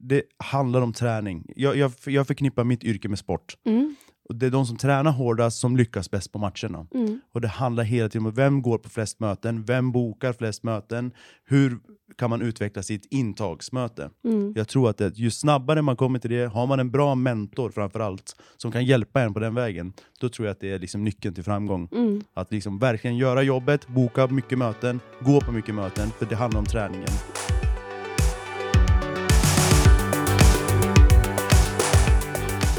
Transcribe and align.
det 0.00 0.22
handlar 0.38 0.80
om 0.80 0.92
träning. 0.92 1.52
Jag, 1.56 1.76
jag, 1.76 1.92
jag 2.06 2.26
förknippar 2.26 2.64
mitt 2.64 2.84
yrke 2.84 3.08
med 3.08 3.18
sport. 3.18 3.56
Mm. 3.66 3.96
Och 4.28 4.36
det 4.36 4.46
är 4.46 4.50
de 4.50 4.66
som 4.66 4.76
tränar 4.76 5.10
hårdast 5.10 5.60
som 5.60 5.76
lyckas 5.76 6.10
bäst 6.10 6.32
på 6.32 6.38
matcherna. 6.38 6.86
Mm. 6.94 7.20
Och 7.32 7.40
det 7.40 7.48
handlar 7.48 7.84
hela 7.84 8.08
tiden 8.08 8.26
om 8.26 8.32
vem 8.32 8.62
går 8.62 8.78
på 8.78 8.88
flest 8.88 9.20
möten, 9.20 9.64
vem 9.64 9.92
bokar 9.92 10.32
flest 10.32 10.62
möten, 10.62 11.12
hur 11.44 11.78
kan 12.18 12.30
man 12.30 12.42
utveckla 12.42 12.82
sitt 12.82 13.06
intagsmöte. 13.10 14.10
Mm. 14.24 14.52
Jag 14.56 14.68
tror 14.68 14.90
att 14.90 14.96
det, 14.96 15.18
ju 15.18 15.30
snabbare 15.30 15.82
man 15.82 15.96
kommer 15.96 16.18
till 16.18 16.30
det, 16.30 16.46
har 16.46 16.66
man 16.66 16.80
en 16.80 16.90
bra 16.90 17.14
mentor 17.14 17.70
framför 17.70 18.00
allt, 18.00 18.36
som 18.56 18.72
kan 18.72 18.84
hjälpa 18.84 19.22
en 19.22 19.34
på 19.34 19.40
den 19.40 19.54
vägen, 19.54 19.92
då 20.20 20.28
tror 20.28 20.46
jag 20.46 20.52
att 20.52 20.60
det 20.60 20.72
är 20.72 20.78
liksom 20.78 21.04
nyckeln 21.04 21.34
till 21.34 21.44
framgång. 21.44 21.88
Mm. 21.92 22.22
Att 22.34 22.52
liksom 22.52 22.78
verkligen 22.78 23.16
göra 23.16 23.42
jobbet, 23.42 23.88
boka 23.88 24.26
mycket 24.26 24.58
möten, 24.58 25.00
gå 25.20 25.40
på 25.40 25.52
mycket 25.52 25.74
möten, 25.74 26.10
för 26.18 26.26
det 26.26 26.36
handlar 26.36 26.60
om 26.60 26.66
träningen. 26.66 27.10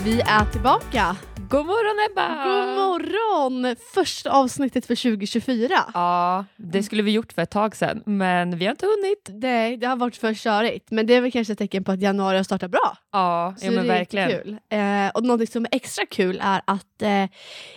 Vi 0.04 0.22
är 0.22 0.46
tillbaka. 0.46 1.16
God 1.50 1.66
morgon 1.66 2.12
Ebba! 2.12 2.44
God 2.44 2.76
morgon! 2.76 3.76
Första 3.94 4.32
avsnittet 4.32 4.86
för 4.86 4.96
2024. 4.96 5.74
Ja, 5.94 6.46
det 6.56 6.84
skulle 6.84 7.04
vi 7.04 7.12
gjort 7.12 7.34
för 7.34 7.42
ett 7.42 7.50
tag 7.50 7.76
sedan, 7.76 8.04
men 8.06 8.58
vi 8.58 8.66
har 8.66 8.72
inte 8.72 8.86
hunnit. 8.86 9.42
Det, 9.42 9.76
det 9.76 9.88
har 9.88 9.96
varit 9.96 10.18
för 10.18 10.34
körigt, 10.34 10.92
men 10.92 11.08
det 11.08 11.14
är 11.14 11.22
väl 11.22 11.32
kanske 11.32 11.54
ett 11.54 11.60
tecken 11.60 11.84
på 11.84 11.92
att 11.92 12.02
januari 12.02 12.38
har 12.38 12.44
startat 12.44 12.72
bra. 12.72 12.98
Ja, 13.12 13.56
Så 13.58 13.66
ja 13.66 13.72
men 13.72 13.88
det 13.88 13.94
är 13.94 13.98
verkligen. 13.98 14.30
Kul. 14.32 14.58
Eh, 14.70 15.10
och 15.14 15.24
något 15.24 15.52
som 15.52 15.66
är 15.66 15.70
extra 15.72 16.06
kul 16.06 16.40
är 16.44 16.62
att 16.66 17.02
eh, 17.02 17.26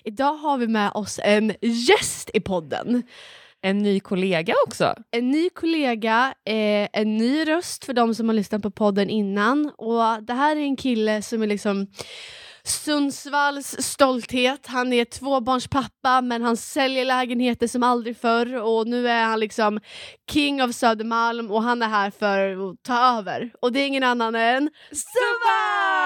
idag 0.05 0.35
har 0.35 0.59
vi 0.59 0.69
med 0.69 0.91
oss 0.95 1.21
en 1.23 1.55
gäst 1.61 2.31
i 2.35 2.41
podden. 2.41 3.03
En 3.65 3.79
ny 3.79 4.01
kollega 4.01 4.55
också. 4.67 4.95
En 5.11 5.31
ny 5.31 5.51
kollega, 5.51 6.35
eh, 6.47 6.89
en 6.93 7.17
ny 7.17 7.45
röst 7.49 7.85
för 7.85 7.93
de 7.93 8.15
som 8.15 8.29
har 8.29 8.35
lyssnat 8.35 8.63
på 8.63 8.71
podden 8.71 9.11
innan. 9.11 9.73
Och 9.79 10.23
det 10.23 10.33
här 10.33 10.57
är 10.57 10.61
en 10.61 10.77
kille 10.77 11.23
som 11.23 11.43
är 11.43 11.47
liksom 11.47 11.87
Sundsvalls 12.65 13.77
stolthet. 13.79 14.67
Han 14.67 14.93
är 14.93 15.05
tvåbarnspappa 15.05 16.21
men 16.21 16.43
han 16.43 16.57
säljer 16.57 17.05
lägenheter 17.05 17.67
som 17.67 17.83
aldrig 17.83 18.17
förr 18.17 18.63
och 18.63 18.87
nu 18.87 19.09
är 19.09 19.25
han 19.25 19.41
liksom 19.41 19.81
king 20.31 20.63
of 20.63 20.75
Södermalm 20.75 21.51
och 21.51 21.63
han 21.63 21.83
är 21.83 21.89
här 21.89 22.11
för 22.11 22.71
att 22.71 22.83
ta 22.83 23.19
över. 23.19 23.51
Och 23.61 23.73
det 23.73 23.81
är 23.81 23.87
ingen 23.87 24.05
annan 24.05 24.35
än 24.35 24.71
Subban! 24.91 26.04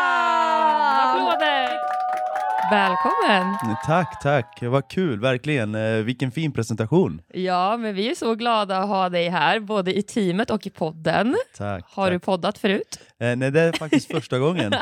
Välkommen! 2.70 3.56
Tack, 3.86 4.20
tack. 4.22 4.58
Vad 4.62 4.88
kul, 4.88 5.20
verkligen. 5.20 5.74
Eh, 5.74 5.92
vilken 6.04 6.30
fin 6.30 6.52
presentation. 6.52 7.22
Ja, 7.28 7.76
men 7.76 7.94
vi 7.94 8.10
är 8.10 8.14
så 8.14 8.34
glada 8.34 8.78
att 8.78 8.88
ha 8.88 9.08
dig 9.08 9.28
här, 9.28 9.60
både 9.60 9.98
i 9.98 10.02
teamet 10.02 10.50
och 10.50 10.66
i 10.66 10.70
podden. 10.70 11.36
Tack. 11.56 11.84
Har 11.88 12.06
tack. 12.06 12.12
du 12.12 12.18
poddat 12.18 12.58
förut? 12.58 13.00
Eh, 13.20 13.36
nej, 13.36 13.50
det 13.50 13.60
är 13.60 13.72
faktiskt 13.72 14.12
första 14.12 14.38
gången. 14.38 14.72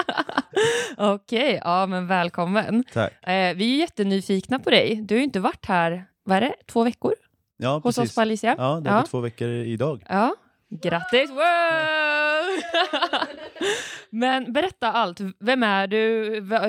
Okej, 0.96 1.60
ja 1.64 1.86
men 1.86 2.06
välkommen. 2.06 2.84
Tack. 2.92 3.12
Eh, 3.26 3.54
vi 3.56 3.74
är 3.74 3.78
jättenyfikna 3.80 4.58
på 4.58 4.70
dig. 4.70 4.96
Du 5.02 5.14
har 5.14 5.18
ju 5.18 5.24
inte 5.24 5.40
varit 5.40 5.66
här, 5.66 6.04
vad 6.24 6.36
är 6.36 6.40
det, 6.40 6.54
två 6.66 6.84
veckor 6.84 7.14
Ja, 7.58 7.74
hos 7.74 7.82
precis. 7.96 8.10
oss 8.10 8.14
på 8.14 8.20
Alicia? 8.20 8.54
Ja, 8.58 8.80
det 8.84 8.90
är 8.90 9.02
två 9.02 9.20
veckor 9.20 9.48
idag. 9.48 10.02
Ja, 10.08 10.34
grattis! 10.82 11.30
Wow! 11.30 11.36
Men 14.10 14.52
berätta 14.52 14.92
allt. 14.92 15.20
Vem 15.40 15.62
är 15.62 15.86
du? 15.86 15.96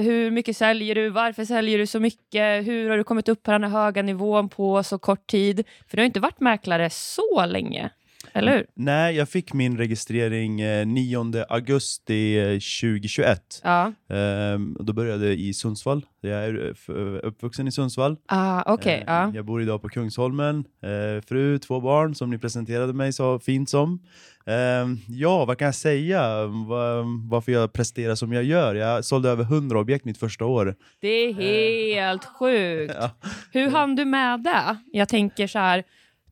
Hur 0.02 0.32
mycket 0.32 0.58
säljer 0.58 0.96
du? 0.96 1.10
Varför 1.10 1.46
säljer 1.46 1.78
du 1.78 1.88
så 1.88 2.00
mycket? 2.00 2.68
Hur 2.68 2.90
har 2.90 2.98
du 2.98 3.04
kommit 3.04 3.30
upp 3.30 3.44
på 3.44 3.52
den 3.52 3.64
här 3.64 3.72
höga 3.72 4.02
nivån 4.02 4.50
på 4.50 4.84
så 4.84 5.00
kort 5.00 5.28
tid? 5.28 5.64
För 5.88 5.98
du 5.98 6.02
har 6.04 6.06
inte 6.06 6.20
varit 6.20 6.40
mäklare 6.40 6.90
så 6.90 7.46
länge, 7.46 7.90
eller 8.34 8.54
hur? 8.58 8.66
Nej, 8.74 9.16
jag 9.16 9.30
fick 9.30 9.54
min 9.54 9.78
registrering 9.78 10.62
eh, 10.62 10.86
9 10.88 11.46
augusti 11.50 12.40
eh, 12.40 12.46
2021. 12.46 13.62
Ja, 13.64 13.94
Ehm, 14.10 14.76
och 14.80 14.86
då 14.86 14.94
började 14.94 15.26
jag 15.26 15.36
i 15.36 15.54
Sundsvall. 15.54 16.06
Jag 16.22 16.46
är 16.46 16.74
eh, 16.90 17.20
uppvuxen 17.24 17.68
i 17.68 17.72
Sundsvall. 17.72 18.18
ah, 18.26 18.74
okej. 18.74 18.96
Ehm, 18.96 19.04
ja. 19.08 19.32
Jag 19.36 19.46
bor 19.46 19.62
idag 19.62 19.82
på 19.82 19.90
Kungsholmen. 19.90 20.66
Eh, 20.84 21.22
fru, 21.26 21.60
två 21.60 21.80
barn 21.82 22.16
som 22.16 22.30
ni 22.30 22.38
presenterade 22.38 22.94
mig 22.94 23.14
så 23.14 23.40
fint 23.40 23.70
som. 23.70 24.00
Ehm, 24.46 24.98
ja, 25.08 25.46
vad 25.46 25.58
kan 25.58 25.66
jag 25.66 25.76
säga? 25.76 26.46
Va, 26.48 27.04
varför 27.30 27.52
jag 27.52 27.74
presterar 27.74 28.16
som 28.16 28.34
jag 28.34 28.44
gör? 28.44 28.76
Jag 28.76 29.06
sålde 29.06 29.30
över 29.30 29.44
100 29.44 29.80
objekt 29.80 30.06
mitt 30.06 30.18
första 30.18 30.46
år. 30.46 30.76
Det 31.02 31.08
är 31.08 31.34
helt 31.34 32.26
sjukt. 32.40 32.94
Ja. 33.00 33.10
Hur 33.52 33.70
hann 33.70 33.96
du 33.96 34.06
med 34.06 34.40
det? 34.44 34.78
Jag 34.94 35.10
tänker 35.10 35.48
så 35.48 35.60
här, 35.60 35.84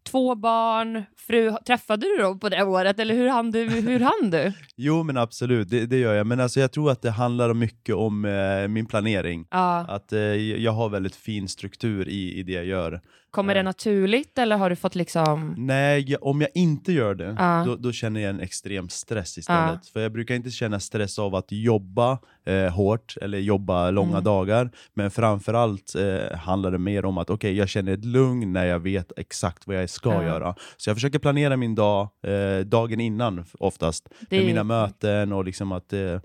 två 0.06 0.36
barn, 0.36 1.04
fru, 1.28 1.56
träffade 1.68 2.06
du 2.06 2.18
dem 2.24 2.40
på 2.40 2.50
det 2.50 2.64
året 2.64 3.00
eller 3.00 3.14
hur 3.16 3.30
hann 3.30 3.52
du? 3.52 3.64
Hur 3.70 4.00
hann 4.00 4.30
du? 4.32 4.54
Jo, 4.78 5.04
men 5.04 5.18
absolut, 5.18 5.70
det, 5.70 5.86
det 5.86 5.98
gör 5.98 6.14
jag. 6.14 6.28
Men 6.28 6.40
alltså, 6.40 6.60
jag 6.60 6.72
tror 6.72 6.92
att 6.92 7.02
det 7.02 7.12
handlar 7.12 7.54
mycket 7.54 7.96
om 7.96 8.26
eh, 8.26 8.68
min 8.68 8.86
planering. 8.86 9.46
Ja, 9.52 9.86
Att 9.90 10.14
eh, 10.14 10.20
jag 10.20 10.72
har 10.72 10.90
väldigt 10.90 11.16
fin 11.16 11.48
struktur 11.48 12.08
i, 12.10 12.40
i 12.40 12.44
det 12.44 12.52
jag 12.54 12.66
gör. 12.66 13.02
kommer 13.32 13.56
det 13.56 13.64
naturligt 13.64 14.38
eller 14.38 14.58
har 14.58 14.70
du 14.70 14.76
fått 14.76 14.96
liksom... 14.96 15.54
Nej, 15.58 16.12
jag, 16.12 16.24
om 16.24 16.42
jag 16.42 16.50
inte 16.54 16.94
gör 16.94 17.16
det, 17.16 17.36
Ja. 17.40 17.64
då, 17.68 17.76
då 17.76 17.92
känner 17.92 18.20
jag 18.22 18.30
en 18.30 18.40
extrem 18.40 18.90
stress 18.90 19.38
istället. 19.38 19.88
För 19.88 20.00
jag 20.00 20.12
brukar 20.12 20.36
inte 20.36 20.50
känna 20.50 20.80
stress 20.80 21.20
av 21.20 21.36
att 21.36 21.52
jobba 21.52 22.18
eh, 22.46 22.74
hårt 22.74 23.16
eller 23.22 23.38
jobba 23.38 23.92
långa 23.92 24.12
Mm. 24.12 24.24
dagar. 24.24 24.70
Men 24.94 25.12
framförallt 25.12 25.96
eh, 25.96 26.38
handlar 26.38 26.72
det 26.72 26.78
mer 26.78 27.06
om 27.06 27.18
att 27.18 27.30
okej, 27.30 27.54
jag 27.58 27.70
känner 27.70 27.94
ett 27.94 28.06
lugn 28.06 28.54
när 28.54 28.66
jag 28.66 28.80
vet 28.80 29.12
exakt 29.18 29.68
vad 29.68 29.76
jag 29.76 29.84
ska 29.96 30.14
Ja. 30.14 30.24
göra. 30.24 30.56
Så 30.78 30.90
jag 30.90 30.96
försöker 30.98 31.20
planera 31.20 31.58
min 31.58 31.76
dag 31.76 32.10
eh, 32.24 32.66
dagen 32.66 33.00
innan 33.00 33.46
oftast. 33.60 34.10
Det 34.30 34.38
Med 34.38 34.46
mina 34.46 34.64
möten 34.64 35.34
och 35.34 35.46
liksom 35.46 35.72
att 35.72 35.94
eh, 35.94 36.00
ja, 36.00 36.22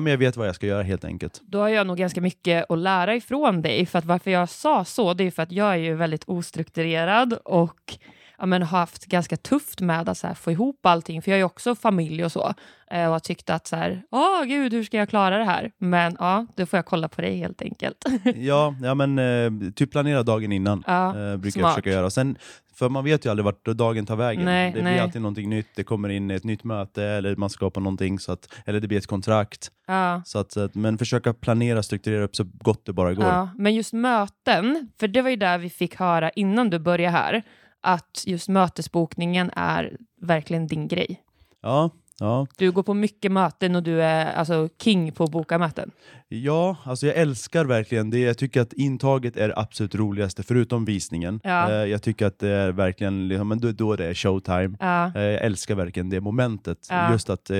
men 0.00 0.06
jag 0.06 0.18
vet 0.18 0.36
vad 0.36 0.48
jag 0.48 0.54
ska 0.54 0.66
göra 0.66 0.82
helt 0.82 1.04
enkelt. 1.04 1.40
Då 1.42 1.58
har 1.58 1.68
jag 1.68 1.86
nog 1.86 1.96
ganska 1.96 2.20
mycket 2.20 2.70
att 2.70 2.78
lära 2.78 3.14
ifrån 3.14 3.62
dig. 3.62 3.86
För 3.86 3.98
att 3.98 4.04
varför 4.04 4.30
jag 4.30 4.48
sa 4.48 4.84
så, 4.84 5.14
det 5.14 5.24
är 5.24 5.30
för 5.30 5.42
att 5.42 5.52
jag 5.52 5.72
är 5.72 5.76
ju 5.76 5.94
väldigt 5.94 6.24
ostrukturerad 6.26 7.32
och 7.44 7.98
ja, 8.38 8.46
men 8.46 8.62
haft 8.62 9.06
ganska 9.06 9.36
tufft 9.36 9.80
med 9.80 10.08
att 10.08 10.18
så 10.18 10.26
här, 10.26 10.34
få 10.34 10.50
ihop 10.52 10.86
allting. 10.86 11.22
För 11.22 11.30
jag 11.30 11.40
är 11.40 11.44
också 11.44 11.74
familj 11.74 12.24
och 12.24 12.32
så. 12.32 12.54
Eh, 12.90 13.06
och 13.06 13.12
har 13.12 13.20
tyckt 13.20 13.50
att 13.50 13.66
så 13.66 13.76
här, 13.76 14.02
åh 14.10 14.44
gud, 14.44 14.72
hur 14.72 14.84
ska 14.84 14.96
jag 14.96 15.08
klara 15.08 15.38
det 15.38 15.44
här? 15.44 15.70
Men 15.78 16.16
ja, 16.18 16.46
då 16.56 16.66
får 16.66 16.76
jag 16.78 16.86
kolla 16.86 17.08
på 17.08 17.20
dig 17.20 17.36
helt 17.38 17.62
enkelt. 17.62 18.04
ja, 18.34 18.74
ja, 18.82 18.94
men 18.94 19.18
eh, 19.18 19.70
typ 19.70 19.90
planera 19.90 20.22
dagen 20.22 20.52
innan. 20.52 20.84
ja, 20.86 21.08
Eh, 21.18 21.36
brukar 21.36 21.50
smart. 21.50 21.62
jag 21.62 21.74
försöka 21.74 21.90
göra. 21.90 22.10
Sen, 22.10 22.38
för 22.74 22.88
man 22.88 23.04
vet 23.04 23.26
ju 23.26 23.30
aldrig 23.30 23.44
vart 23.44 23.64
dagen 23.64 24.06
tar 24.06 24.16
vägen. 24.16 24.44
Nej, 24.44 24.72
det 24.72 24.82
nej. 24.82 24.92
blir 24.92 25.02
alltid 25.02 25.22
någonting 25.22 25.50
nytt, 25.50 25.66
det 25.76 25.84
kommer 25.84 26.08
in 26.08 26.30
ett 26.30 26.44
nytt 26.44 26.64
möte 26.64 27.04
eller 27.04 27.36
man 27.36 27.50
skapar 27.50 27.80
någonting, 27.80 28.18
så 28.18 28.32
att, 28.32 28.54
eller 28.66 28.80
det 28.80 28.88
blir 28.88 28.98
ett 28.98 29.06
kontrakt. 29.06 29.70
Ja. 29.86 30.22
Så 30.24 30.38
att, 30.38 30.56
men 30.72 30.98
försöka 30.98 31.34
planera 31.34 31.78
och 31.78 31.84
strukturera 31.84 32.24
upp 32.24 32.36
så 32.36 32.44
gott 32.44 32.86
det 32.86 32.92
bara 32.92 33.14
går. 33.14 33.24
Ja, 33.26 33.48
men 33.58 33.74
just 33.74 33.92
möten, 33.92 34.88
för 35.00 35.08
det 35.08 35.22
var 35.22 35.30
ju 35.30 35.36
där 35.36 35.58
vi 35.58 35.70
fick 35.70 35.96
höra 35.96 36.30
innan 36.30 36.70
du 36.70 36.78
började 36.78 37.16
här, 37.16 37.42
att 37.84 38.22
just 38.26 38.48
mötesbokningen 38.48 39.50
är 39.56 39.96
verkligen 40.20 40.66
din 40.66 40.88
grej. 40.88 41.20
Ja, 41.62 41.90
ja. 42.20 42.46
Du 42.56 42.70
går 42.72 42.82
på 42.82 42.94
mycket 42.94 43.32
möten 43.32 43.76
och 43.76 43.82
du 43.82 44.02
är 44.02 44.32
alltså 44.32 44.68
king 44.82 45.12
på 45.12 45.24
att 45.24 45.30
boka 45.30 45.58
möten. 45.58 45.90
Ja, 46.28 46.76
alltså 46.84 47.06
jag 47.06 47.16
älskar 47.16 47.64
verkligen 47.64 48.10
det. 48.10 48.18
Jag 48.18 48.38
tycker 48.38 48.60
att 48.60 48.72
intaget 48.72 49.36
är 49.36 49.48
det 49.48 49.56
absolut 49.56 49.94
roligaste, 49.94 50.42
förutom 50.42 50.84
visningen. 50.84 51.40
Ja. 51.44 51.70
Eh, 51.70 51.76
jag 51.76 52.02
tycker 52.02 52.26
att 52.26 52.38
det 52.38 52.48
är 52.48 52.72
verkligen, 52.72 53.28
liksom, 53.28 53.48
men 53.48 53.58
då, 53.60 53.72
då 53.72 53.96
det 53.96 54.06
är 54.06 54.14
showtime. 54.14 54.76
Ja, 54.80 55.12
Eh, 55.14 55.22
Jag 55.22 55.42
älskar 55.44 55.74
verkligen 55.74 56.10
det 56.10 56.20
momentet. 56.20 56.78
Just 57.12 57.30
att 57.30 57.50
eh, 57.50 57.58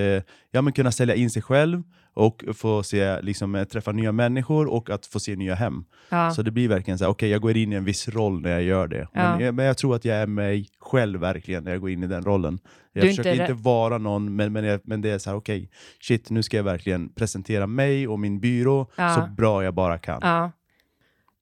ja, 0.50 0.62
men 0.62 0.72
kunna 0.72 0.92
sälja 0.92 1.14
in 1.14 1.30
sig 1.30 1.42
själv 1.42 1.82
och 2.14 2.44
få 2.54 2.82
se, 2.82 3.20
liksom, 3.22 3.54
eh, 3.54 3.64
träffa 3.64 3.92
nya 3.92 4.12
människor 4.12 4.66
och 4.66 4.91
att 4.91 5.06
få 5.06 5.20
se 5.20 5.36
nya 5.36 5.54
hem. 5.54 5.84
ja. 6.08 6.30
Så 6.30 6.42
det 6.42 6.50
blir 6.50 6.69
verkligen 6.69 6.98
så 6.98 7.04
här, 7.04 7.10
okej 7.10 7.28
jag 7.30 7.41
går 7.41 7.56
in 7.56 7.72
i 7.72 7.76
en 7.76 7.84
viss 7.84 8.08
roll 8.08 8.41
när 8.41 8.50
jag 8.50 8.62
gör 8.62 8.86
det. 8.86 9.08
Men, 9.12 9.41
Ja. 9.41 9.47
jag, 9.47 9.54
men 9.54 9.66
jag 9.66 9.78
tror 9.78 9.94
att 9.97 10.04
jag 10.04 10.16
är 10.16 10.26
mig 10.26 10.69
själv 10.80 11.20
verkligen 11.20 11.64
när 11.64 11.70
jag 11.70 11.80
går 11.80 11.91
in 11.91 12.03
i 12.03 12.06
den 12.06 12.22
rollen. 12.24 12.58
Jag 12.92 13.04
Du 13.04 13.08
försöker 13.08 13.30
inte 13.32 13.42
inte, 13.42 13.54
vara 13.54 13.98
någon, 13.98 14.36
men, 14.36 14.53
men, 14.53 14.64
jag, 14.64 14.80
men 14.84 15.00
det 15.00 15.10
är 15.10 15.19
så 15.19 15.30
här, 15.30 15.36
okej, 15.36 15.70
shit 16.00 16.30
nu 16.30 16.42
ska 16.42 16.56
jag 16.56 16.64
verkligen 16.64 17.09
presentera 17.09 17.66
mig 17.66 18.09
och 18.09 18.18
min 18.21 18.41
byrå 18.41 18.86
Ja. 18.97 19.15
så 19.15 19.34
bra 19.36 19.65
jag 19.65 19.74
bara 19.74 19.98
kan. 19.98 20.50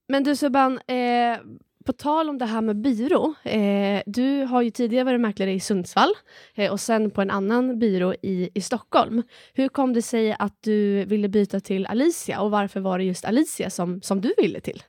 Men 0.08 0.24
du 0.24 0.36
Subban, 0.36 0.72
eh, 0.86 1.38
på 1.82 1.92
tal 1.92 2.28
om 2.28 2.38
det 2.38 2.46
här 2.46 2.60
med 2.60 2.76
byrå. 2.76 3.34
Eh, 3.44 4.02
du 4.06 4.44
har 4.44 4.62
ju 4.62 4.70
tidigare 4.70 5.04
varit 5.04 5.20
mäklare 5.20 5.52
i 5.52 5.60
Sundsvall 5.60 6.12
eh, 6.54 6.72
och 6.72 6.80
sen 6.80 7.10
på 7.10 7.22
en 7.22 7.30
annan 7.30 7.78
byrå 7.78 8.14
i, 8.22 8.50
i 8.54 8.60
Stockholm. 8.60 9.22
Hur 9.54 9.68
kom 9.68 9.92
det 9.92 10.02
sig 10.02 10.36
att 10.38 10.56
du 10.60 11.04
ville 11.04 11.28
byta 11.28 11.60
till 11.60 11.86
Alicia 11.86 12.40
och 12.40 12.50
varför 12.50 12.80
var 12.80 12.98
det 12.98 13.04
just 13.04 13.24
Alicia 13.24 13.70
som, 13.70 14.02
som 14.02 14.20
du 14.20 14.34
ville 14.36 14.60
till? 14.60 14.82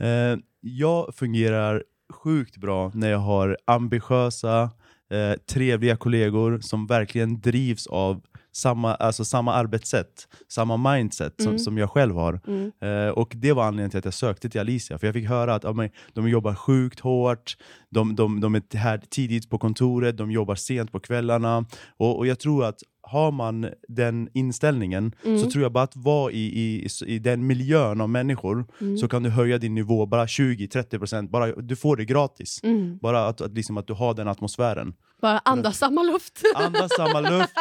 Eh, 0.00 0.38
jag 0.60 1.14
fungerar 1.14 1.84
sjukt 2.12 2.56
bra 2.56 2.92
när 2.94 3.10
jag 3.10 3.18
har 3.18 3.58
ambitiösa, 3.64 4.70
eh, 5.10 5.32
trevliga 5.46 5.96
kollegor 5.96 6.58
som 6.60 6.86
verkligen 6.86 7.40
drivs 7.40 7.86
av 7.86 8.22
samma, 8.52 8.94
alltså 8.94 9.24
samma 9.24 9.52
arbetssätt, 9.54 10.28
samma 10.48 10.76
mindset 10.94 11.34
som, 11.36 11.46
Mm. 11.46 11.58
som 11.58 11.78
jag 11.78 11.90
själv 11.90 12.14
har. 12.14 12.40
Mm. 12.46 12.72
Eh, 12.80 13.08
och 13.12 13.32
det 13.36 13.52
var 13.52 13.64
anledningen 13.64 13.90
till 13.90 13.98
att 13.98 14.04
jag 14.04 14.14
sökte 14.14 14.48
till 14.48 14.60
Alicia, 14.60 14.98
för 14.98 15.06
jag 15.06 15.14
fick 15.14 15.28
höra 15.28 15.54
att 15.54 15.64
ja, 15.64 15.72
men, 15.72 15.90
de 16.12 16.28
jobbar 16.28 16.54
sjukt 16.54 17.00
hårt, 17.00 17.56
de, 17.90 18.14
de, 18.16 18.40
de 18.40 18.54
är 18.54 18.76
här 18.76 19.00
tidigt 19.10 19.50
på 19.50 19.58
kontoret, 19.58 20.16
de 20.16 20.30
jobbar 20.30 20.54
sent 20.54 20.92
på 20.92 21.00
kvällarna. 21.00 21.64
Och, 21.96 22.18
och 22.18 22.26
jag 22.26 22.38
tror 22.38 22.64
att 22.64 22.78
har 23.04 23.32
man 23.32 23.66
den 23.88 24.28
inställningen 24.34 25.12
Mm. 25.24 25.38
så 25.38 25.50
tror 25.50 25.62
jag 25.62 25.72
bara 25.72 25.84
att 25.84 25.96
vara 25.96 26.32
i, 26.32 26.38
i, 26.46 26.88
i 27.06 27.18
den 27.18 27.46
miljön 27.46 28.00
av 28.00 28.08
människor 28.10 28.66
Mm. 28.80 28.96
så 28.98 29.08
kan 29.08 29.22
du 29.22 29.30
höja 29.30 29.58
din 29.58 29.74
nivå 29.74 30.06
bara 30.06 30.26
20-30%, 30.26 31.28
bara 31.30 31.46
du 31.52 31.76
får 31.76 31.96
det 31.96 32.04
gratis. 32.04 32.60
Mm. 32.62 32.98
Bara 33.02 33.26
att, 33.26 33.40
att, 33.40 33.52
liksom 33.54 33.76
att 33.76 33.86
du 33.86 33.92
har 33.92 34.14
den 34.14 34.28
atmosfären. 34.28 34.94
Bara 35.22 35.38
andas 35.44 35.78
samma 35.78 36.02
luft. 36.02 36.42
Andas 36.54 36.96
samma 36.96 37.20
luft. 37.20 37.52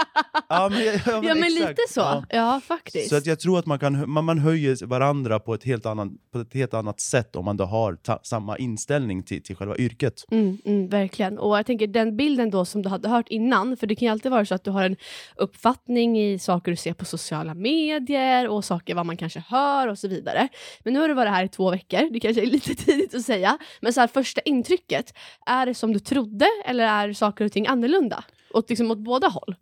Ja 0.50 0.70
men, 0.70 0.86
ja, 0.86 0.92
men, 1.06 1.24
ja 1.24 1.36
men 1.36 1.54
lite 1.54 1.82
så. 1.90 2.00
Ja. 2.00 2.24
Ja, 2.30 2.62
faktiskt. 2.68 3.10
Så 3.10 3.16
att 3.16 3.26
jag 3.26 3.40
tror 3.40 3.60
att 3.60 3.66
man, 3.66 3.80
kan, 3.80 4.10
man, 4.10 4.26
man 4.26 4.40
höjer 4.40 4.86
varandra 4.86 5.40
på 5.40 5.54
ett 5.54 5.64
helt 5.64 5.86
annat, 5.86 6.08
på 6.32 6.40
ett 6.40 6.54
helt 6.54 6.74
annat 6.74 7.00
sätt 7.00 7.36
om 7.36 7.46
man 7.46 7.58
då 7.58 7.64
har 7.64 7.96
ta, 7.96 8.20
samma 8.24 8.58
inställning 8.58 9.24
till, 9.24 9.44
till 9.44 9.56
själva 9.56 9.78
yrket. 9.78 10.26
Mm, 10.32 10.58
mm, 10.66 10.88
verkligen. 10.88 11.40
Och 11.40 11.58
jag 11.58 11.66
tänker 11.66 11.88
den 11.88 12.18
bilden 12.18 12.50
då 12.50 12.66
som 12.66 12.82
du 12.82 12.90
hade 12.90 13.10
hört 13.10 13.30
innan, 13.30 13.78
för 13.78 13.88
det 13.88 13.96
kan 13.96 14.06
ju 14.06 14.12
alltid 14.12 14.32
vara 14.32 14.46
så 14.46 14.56
att 14.56 14.64
du 14.64 14.72
har 14.72 14.84
en 14.84 14.96
uppfattning 15.36 16.22
i 16.22 16.40
saker 16.40 16.72
du 16.72 16.78
ser 16.78 16.94
på 16.94 17.06
sociala 17.06 17.54
medier 17.54 18.48
och 18.48 18.66
saker 18.66 18.96
vad 18.96 19.06
man 19.06 19.18
kanske 19.18 19.44
hör 19.48 19.88
och 19.88 20.00
så 20.00 20.08
vidare. 20.08 20.48
Men 20.84 20.94
nu 20.94 21.00
har 21.00 21.08
du 21.08 21.14
varit 21.14 21.32
här 21.32 21.44
i 21.44 21.50
två 21.50 21.72
veckor, 21.72 22.14
det 22.14 22.20
kanske 22.20 22.42
är 22.42 22.46
lite 22.46 22.76
tidigt 22.86 23.16
att 23.16 23.22
säga, 23.22 23.58
men 23.82 23.94
så 23.94 24.00
här, 24.00 24.08
första 24.08 24.42
intrycket, 24.42 25.14
är 25.46 25.66
det 25.66 25.74
som 25.74 25.94
du 25.94 26.00
trodde 26.00 26.48
eller 26.66 26.84
är 26.84 27.14
saker 27.14 27.51
och 27.52 27.54
ting 27.54 27.68
annorlunda? 27.68 28.24
Åt, 28.54 28.70
liksom, 28.70 28.92
åt 28.92 28.98
båda 28.98 29.28
håll? 29.28 29.56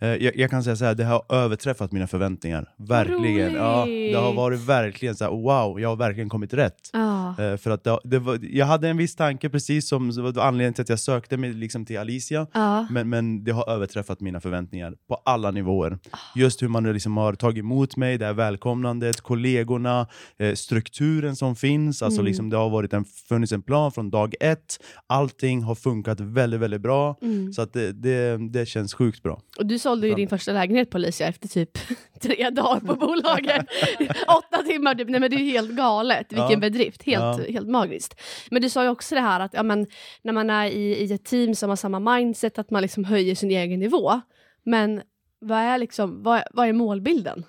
Eh, 0.00 0.08
Jag, 0.08 0.36
jag 0.36 0.50
kan 0.50 0.62
säga 0.64 0.76
så 0.76 0.84
här, 0.84 0.94
det 0.94 1.04
har 1.04 1.22
överträffat 1.28 1.92
mina 1.92 2.06
förväntningar. 2.06 2.68
Verkligen. 2.78 3.54
Ja, 3.54 3.84
det 3.86 4.14
har 4.14 4.32
varit 4.32 4.60
verkligen 4.60 5.14
så 5.16 5.24
här, 5.24 5.30
wow, 5.30 5.80
jag 5.80 5.88
har 5.88 5.96
verkligen 5.96 6.28
kommit 6.28 6.54
rätt. 6.54 6.90
Ah. 6.92 7.34
För 7.36 7.70
att 7.70 7.84
det, 7.84 7.98
det 8.04 8.18
var, 8.18 8.38
jag 8.42 8.66
hade 8.66 8.88
en 8.88 8.96
viss 8.96 9.16
tanke, 9.16 9.48
precis 9.48 9.88
som 9.88 10.10
det 10.10 10.22
var 10.22 10.28
anledningen 10.42 10.74
till 10.74 10.82
att 10.82 10.88
jag 10.88 10.98
sökte 11.00 11.36
mig 11.36 11.52
liksom 11.52 11.84
till 11.86 11.98
Alicia. 11.98 12.46
Ja. 12.54 12.86
Men, 12.90 13.08
men 13.08 13.44
det 13.44 13.52
har 13.52 13.70
överträffat 13.70 14.20
mina 14.20 14.40
förväntningar 14.40 14.94
på 15.08 15.14
alla 15.24 15.50
nivåer. 15.50 15.98
Just 16.34 16.62
hur 16.62 16.68
man 16.68 16.92
liksom 16.92 17.16
har 17.16 17.34
tagit 17.34 17.58
emot 17.58 17.96
mig, 17.96 18.18
det 18.18 18.24
här 18.26 18.32
välkomnandet, 18.32 19.20
kollegorna, 19.20 20.06
eh, 20.38 20.54
strukturen 20.54 21.36
som 21.36 21.56
finns. 21.56 22.02
Alltså 22.02 22.20
Mm. 22.20 22.26
liksom 22.26 22.50
det 22.50 22.56
har 22.56 22.70
varit 22.70 22.92
en, 22.92 23.04
funnits 23.04 23.52
en 23.52 23.62
plan 23.62 23.92
från 23.92 24.10
dag 24.10 24.34
ett. 24.40 24.78
Allting 25.06 25.62
har 25.62 25.74
funkat 25.74 26.20
väldigt, 26.20 26.60
väldigt 26.60 26.80
bra. 26.80 27.16
Mm. 27.22 27.52
Så 27.52 27.62
att 27.62 27.72
det, 27.72 27.92
det, 27.92 28.38
det 28.52 28.66
känns 28.66 28.94
sjukt 28.94 29.22
bra. 29.22 29.40
Och 29.58 29.66
du 29.66 29.78
sålde 29.88 30.08
ju 30.08 30.14
din 30.14 30.28
första 30.28 30.52
lägenhet 30.52 30.90
på 30.90 30.96
Alicia 30.96 31.26
efter 31.28 31.48
typ 31.48 31.70
tre 32.22 32.50
dagar 32.50 32.80
på 32.80 32.94
bolaget. 32.94 33.66
Åtta 34.38 34.62
timmar 34.66 34.94
typ. 34.94 35.08
Nej 35.08 35.20
men 35.20 35.30
det 35.30 35.36
är 35.36 35.40
ju 35.40 35.50
helt 35.50 35.70
galet. 35.70 36.26
Vilken 36.32 36.50
Ja. 36.50 36.56
bedrift. 36.56 37.02
Helt, 37.02 37.38
Ja. 37.46 37.52
helt 37.52 37.68
magiskt. 37.68 38.20
Men 38.50 38.62
du 38.62 38.70
sa 38.70 38.82
ju 38.82 38.88
också 38.90 39.14
det 39.14 39.20
här 39.20 39.40
att 39.40 39.54
ja, 39.54 39.62
men, 39.62 39.86
när 40.22 40.32
man 40.32 40.50
är 40.50 40.66
i, 40.66 40.96
i 41.04 41.12
ett 41.12 41.24
team 41.24 41.54
som 41.54 41.68
har 41.68 41.76
samma 41.76 42.00
mindset, 42.16 42.58
att 42.58 42.70
man 42.70 42.82
liksom 42.82 43.04
höjer 43.04 43.34
sin 43.34 43.50
egen 43.50 43.80
nivå. 43.80 44.20
Men 44.64 45.02
vad 45.40 45.58
är, 45.58 45.78
liksom, 45.78 46.22
vad, 46.22 46.42
vad 46.54 46.68
är 46.68 46.72
målbilden? 46.72 47.44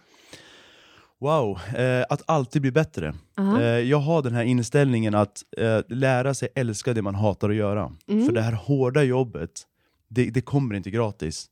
Wow, 1.19 1.59
eh, 1.77 2.05
att 2.09 2.21
alltid 2.25 2.61
bli 2.61 2.71
bättre. 2.71 3.13
Aha. 3.37 3.61
Eh, 3.61 3.65
jag 3.79 3.97
har 3.97 4.21
den 4.21 4.33
här 4.33 4.43
inställningen 4.43 5.15
att 5.15 5.43
eh, 5.57 5.79
lära 5.89 6.33
sig 6.33 6.49
älska 6.55 6.93
det 6.93 7.01
man 7.01 7.15
hatar 7.15 7.49
att 7.49 7.55
göra. 7.55 7.91
Mm. 8.07 8.25
För 8.25 8.33
det 8.33 8.41
här 8.41 8.51
hårda 8.53 9.03
jobbet, 9.03 9.51
det, 10.07 10.29
det 10.29 10.41
kommer 10.41 10.75
inte 10.75 10.89
gratis. 10.89 11.45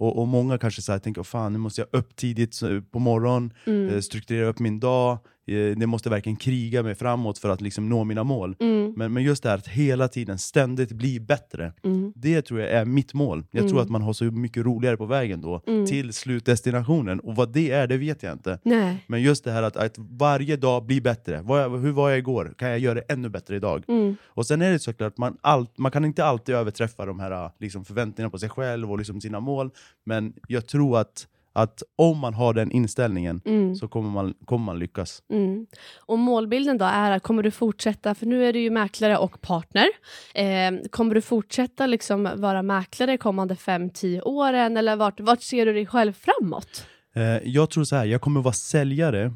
Och, 0.00 0.18
och 0.18 0.28
många 0.28 0.58
kanske 0.58 0.82
så 0.82 0.92
här 0.92 0.98
tänker, 0.98 1.22
fan 1.22 1.52
nu 1.52 1.58
måste 1.58 1.80
jag 1.80 1.88
upp 2.00 2.16
tidigt 2.16 2.60
på 2.90 2.98
morgonen, 2.98 3.52
Mm. 3.66 3.88
eh, 3.94 4.00
strukturera 4.00 4.46
upp 4.48 4.58
min 4.58 4.80
dag, 4.80 5.18
det 5.54 5.86
måste 5.86 6.10
verkligen 6.10 6.36
kriga 6.36 6.82
mig 6.82 6.94
framåt 6.94 7.38
för 7.38 7.48
att 7.48 7.60
liksom 7.60 7.88
nå 7.88 8.04
mina 8.04 8.24
mål. 8.24 8.56
Mm. 8.60 8.92
Men, 8.96 9.12
men 9.12 9.22
just 9.22 9.42
det 9.42 9.48
här 9.48 9.56
att 9.58 9.68
hela 9.68 10.08
tiden 10.08 10.38
ständigt 10.38 10.92
bli 10.92 11.20
bättre, 11.20 11.72
Mm. 11.84 12.12
det 12.16 12.42
tror 12.42 12.60
jag 12.60 12.70
är 12.70 12.84
mitt 12.84 13.14
mål. 13.14 13.44
Jag 13.50 13.58
Mm. 13.60 13.70
tror 13.70 13.82
att 13.82 13.90
man 13.90 14.02
har 14.02 14.12
så 14.12 14.24
mycket 14.24 14.64
roligare 14.64 14.96
på 14.96 15.06
vägen 15.06 15.40
då, 15.40 15.62
Mm. 15.66 15.86
till 15.86 16.12
slutdestinationen. 16.12 17.20
Och 17.20 17.36
vad 17.36 17.52
det 17.52 17.70
är, 17.70 17.86
det 17.86 17.96
vet 17.96 18.22
jag 18.22 18.32
inte. 18.32 18.58
Nej. 18.62 19.04
Men 19.06 19.22
just 19.22 19.44
det 19.44 19.50
här 19.52 19.62
att, 19.62 19.76
att 19.76 19.94
varje 19.98 20.56
dag 20.56 20.84
blir 20.86 21.00
bättre. 21.00 21.44
Jag, 21.48 21.78
hur 21.78 21.92
var 21.92 22.08
jag 22.10 22.18
igår? 22.18 22.54
Kan 22.58 22.68
jag 22.68 22.78
göra 22.78 22.94
det 22.94 23.00
ännu 23.12 23.28
bättre 23.28 23.56
idag? 23.56 23.84
Mm. 23.88 24.16
Och 24.26 24.46
sen 24.46 24.62
är 24.62 24.72
det 24.72 24.78
såklart, 24.78 25.18
man, 25.18 25.36
allt, 25.40 25.78
man 25.78 25.92
kan 25.92 26.04
inte 26.04 26.24
alltid 26.24 26.54
överträffa 26.54 27.06
de 27.06 27.20
här 27.20 27.50
liksom, 27.58 27.84
förväntningarna 27.84 28.30
på 28.30 28.38
sig 28.38 28.48
själv 28.48 28.90
och 28.92 28.98
liksom 28.98 29.20
sina 29.20 29.40
mål. 29.40 29.70
Men 30.04 30.32
jag 30.48 30.66
tror 30.66 30.98
att, 31.00 31.26
att 31.62 31.82
om 31.96 32.18
man 32.18 32.34
har 32.34 32.54
den 32.54 32.70
inställningen 32.70 33.40
Mm. 33.44 33.74
så 33.74 33.88
kommer 33.88 34.10
man, 34.10 34.34
kommer 34.44 34.64
man 34.64 34.78
lyckas. 34.78 35.22
Mm. 35.30 35.66
Och 36.06 36.18
målbilden 36.18 36.78
då 36.78 36.84
är 36.84 37.10
att 37.10 37.22
kommer 37.22 37.42
du 37.42 37.50
fortsätta, 37.50 38.14
för 38.14 38.26
nu 38.26 38.44
är 38.46 38.52
du 38.52 38.60
ju 38.60 38.70
mäklare 38.70 39.16
och 39.18 39.40
partner. 39.40 39.86
Eh, 40.34 40.88
kommer 40.90 41.14
du 41.14 41.20
fortsätta 41.22 41.86
liksom 41.86 42.28
vara 42.36 42.62
mäklare 42.62 43.16
kommande 43.16 43.54
5-10 43.54 44.20
åren 44.24 44.76
eller 44.76 44.96
vart, 44.96 45.20
vart 45.20 45.42
ser 45.42 45.66
du 45.66 45.72
dig 45.72 45.86
själv 45.86 46.12
framåt? 46.12 46.86
Eh, 47.14 47.48
jag 47.48 47.70
tror 47.70 47.84
så 47.84 47.96
här, 47.96 48.04
jag 48.04 48.20
kommer 48.20 48.40
vara 48.40 48.52
säljare 48.54 49.32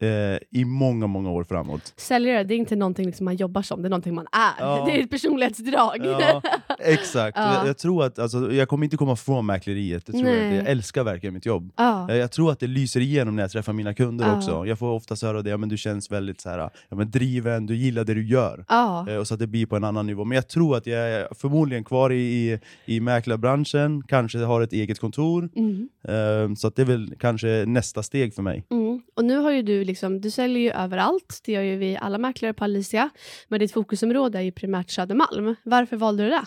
eh, 0.00 0.58
i 0.60 0.64
många, 0.64 1.06
många 1.06 1.30
år 1.30 1.44
framåt. 1.44 1.92
Säljare, 1.96 2.44
det 2.44 2.54
är 2.54 2.58
inte 2.58 2.76
någonting 2.76 3.06
liksom 3.06 3.24
man 3.24 3.36
jobbar 3.36 3.62
som, 3.62 3.82
det 3.82 3.88
är 3.88 3.90
någonting 3.90 4.14
man 4.14 4.26
är. 4.32 4.64
Ja. 4.64 4.84
Det 4.86 4.98
är 5.00 5.04
ett 5.04 5.10
personlighetsdrag. 5.10 5.96
Ja, 6.06 6.42
exakt. 6.92 7.36
Ja. 7.36 7.54
Jag, 7.54 7.68
jag 7.68 7.78
tror 7.78 8.04
att 8.04 8.18
alltså, 8.18 8.52
jag 8.52 8.68
kommer 8.68 8.84
inte 8.84 8.96
komma 8.96 9.16
från 9.16 9.46
mäkleriet. 9.46 10.06
Det 10.06 10.12
tror 10.12 10.26
jag, 10.26 10.44
inte. 10.44 10.56
jag 10.56 10.66
älskar 10.68 11.04
verkligen 11.04 11.34
mitt 11.34 11.46
jobb. 11.46 11.72
Ja. 11.76 12.10
Eh, 12.10 12.16
Jag 12.16 12.32
tror 12.32 12.52
att 12.52 12.60
det 12.60 12.66
lyser 12.66 13.00
igenom 13.00 13.36
när 13.36 13.42
jag 13.42 13.50
träffar 13.50 13.72
mina 13.72 13.94
kunder 13.94 14.26
Ja. 14.26 14.36
också. 14.36 14.66
Jag 14.66 14.78
får 14.78 14.86
ofta 14.92 15.14
höra 15.22 15.42
det, 15.42 15.50
ja, 15.50 15.56
men 15.56 15.68
du 15.68 15.76
känns 15.76 16.10
väldigt 16.10 16.40
så 16.40 16.48
här, 16.50 16.58
ja, 16.58 16.96
men 16.96 17.10
driven, 17.10 17.66
du 17.66 17.76
gillar 17.76 18.04
det 18.04 18.14
du 18.14 18.26
gör. 18.28 18.64
Eh, 19.08 19.16
Och 19.16 19.26
så 19.28 19.34
att 19.34 19.40
det 19.40 19.46
blir 19.46 19.66
på 19.66 19.76
en 19.76 19.84
annan 19.84 20.06
nivå. 20.06 20.24
Men 20.24 20.34
jag 20.36 20.48
tror 20.48 20.76
att 20.76 20.86
jag 20.86 21.00
är 21.10 21.28
förmodligen 21.34 21.84
kvar 21.84 22.12
i, 22.12 22.16
i, 22.52 22.58
i 22.86 23.00
mäklarbranschen, 23.00 24.02
kanske 24.08 24.38
har 24.38 24.60
ett 24.62 24.72
eget 24.72 24.98
kontor. 24.98 25.48
Mm. 25.56 25.88
Eh, 26.08 26.54
Så 26.54 26.68
att 26.68 26.76
det 26.76 26.82
är 26.82 26.86
väl 26.86 27.14
kanske 27.18 27.64
nästa 27.66 28.02
steg 28.02 28.34
för 28.34 28.42
mig. 28.42 28.64
Mm. 28.70 29.02
Och 29.16 29.24
nu 29.24 29.36
har 29.36 29.50
ju 29.50 29.62
du 29.62 29.84
liksom, 29.84 30.20
du 30.20 30.30
säljer 30.30 30.62
ju 30.62 30.70
överallt, 30.70 31.40
det 31.44 31.52
gör 31.52 31.62
ju 31.62 31.76
vi 31.76 31.96
alla 32.00 32.18
mäklare 32.18 32.52
på 32.52 32.64
Alicia. 32.64 33.10
Men 33.48 33.60
ditt 33.60 33.72
fokusområde 33.72 34.38
är 34.38 34.42
ju 34.42 34.52
primärt 34.52 34.90
Södermalm. 34.90 35.54
Varför 35.64 35.96
valde 35.96 36.24
du 36.24 36.30
det? 36.30 36.44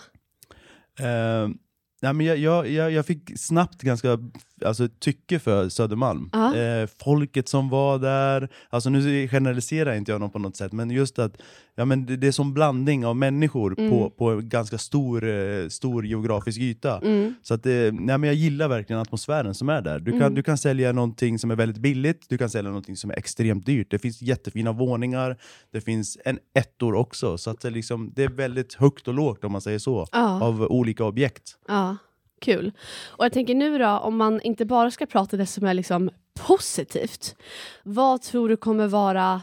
Uh, 1.00 1.54
nej, 2.02 2.12
men 2.12 2.26
jag, 2.26 2.38
jag, 2.38 2.68
jag, 2.68 2.92
jag 2.92 3.06
fick 3.06 3.38
snabbt 3.38 3.82
ganska 3.82 4.18
alltså, 4.62 4.88
tycke 4.98 5.38
för 5.38 5.68
Södermalm. 5.68 6.30
Ja. 6.32 6.56
Eh, 6.56 6.88
folket 7.04 7.48
som 7.48 7.68
var 7.68 7.98
där, 7.98 8.48
alltså 8.70 8.90
nu 8.90 9.28
generaliserar 9.28 9.94
inte 9.94 10.12
jag 10.12 10.20
någon 10.20 10.30
på 10.30 10.38
något 10.38 10.56
sätt, 10.56 10.72
men 10.72 10.90
just 10.90 11.18
att 11.18 11.36
ja, 11.74 11.84
men 11.84 12.06
det, 12.06 12.16
det 12.16 12.26
är 12.26 12.32
som 12.32 12.54
blandning 12.54 13.06
av 13.06 13.16
människor 13.16 13.74
Mm. 13.78 13.90
på, 13.90 14.10
på 14.10 14.30
en 14.30 14.48
ganska 14.48 14.78
stor, 14.78 15.28
eh, 15.28 15.68
stor 15.68 16.06
geografisk 16.06 16.60
yta. 16.60 16.98
Mm. 16.98 17.34
Så 17.42 17.54
att 17.54 17.62
det, 17.62 17.94
nej, 17.94 18.18
men 18.18 18.22
jag 18.22 18.34
gillar 18.34 18.68
verkligen 18.68 19.02
atmosfären 19.02 19.54
som 19.54 19.68
är 19.68 19.82
där. 19.82 19.98
Du 19.98 20.10
kan, 20.10 20.20
Mm. 20.22 20.34
du 20.34 20.42
kan 20.42 20.58
sälja 20.58 20.92
någonting 20.92 21.38
som 21.38 21.50
är 21.50 21.56
väldigt 21.56 21.78
billigt, 21.82 22.26
du 22.28 22.38
kan 22.38 22.50
sälja 22.50 22.70
någonting 22.70 22.96
som 22.96 23.10
är 23.10 23.18
extremt 23.18 23.66
dyrt. 23.66 23.90
Det 23.90 23.98
finns 23.98 24.22
jättefina 24.22 24.72
våningar, 24.72 25.36
det 25.72 25.80
finns 25.80 26.18
en 26.24 26.38
ettor 26.54 26.94
också. 26.94 27.38
Så 27.38 27.50
att 27.50 27.60
det, 27.60 27.70
liksom, 27.70 28.12
det 28.16 28.22
är 28.24 28.28
väldigt 28.28 28.74
högt 28.74 29.08
och 29.08 29.14
lågt 29.14 29.44
om 29.44 29.52
man 29.52 29.60
säger 29.60 29.78
så, 29.78 30.06
Ja. 30.12 30.42
av 30.42 30.62
olika 30.62 31.04
objekt. 31.04 31.56
Ja, 31.68 31.96
kul. 32.42 32.72
Och 33.06 33.24
jag 33.24 33.32
tänker 33.32 33.54
nu 33.54 33.78
då, 33.78 33.88
om 33.88 34.16
man 34.16 34.40
inte 34.40 34.64
bara 34.64 34.90
ska 34.90 35.06
prata 35.06 35.36
det 35.36 35.46
som 35.46 35.66
är 35.66 35.74
liksom 35.74 36.10
positivt. 36.46 37.36
Vad 37.82 38.22
tror 38.22 38.48
du 38.48 38.56
kommer 38.56 38.86
vara 38.86 39.42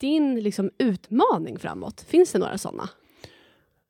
din 0.00 0.40
liksom 0.40 0.70
utmaning 0.78 1.58
framåt? 1.58 2.00
Finns 2.00 2.32
det 2.32 2.38
några 2.38 2.58
sådana? 2.58 2.88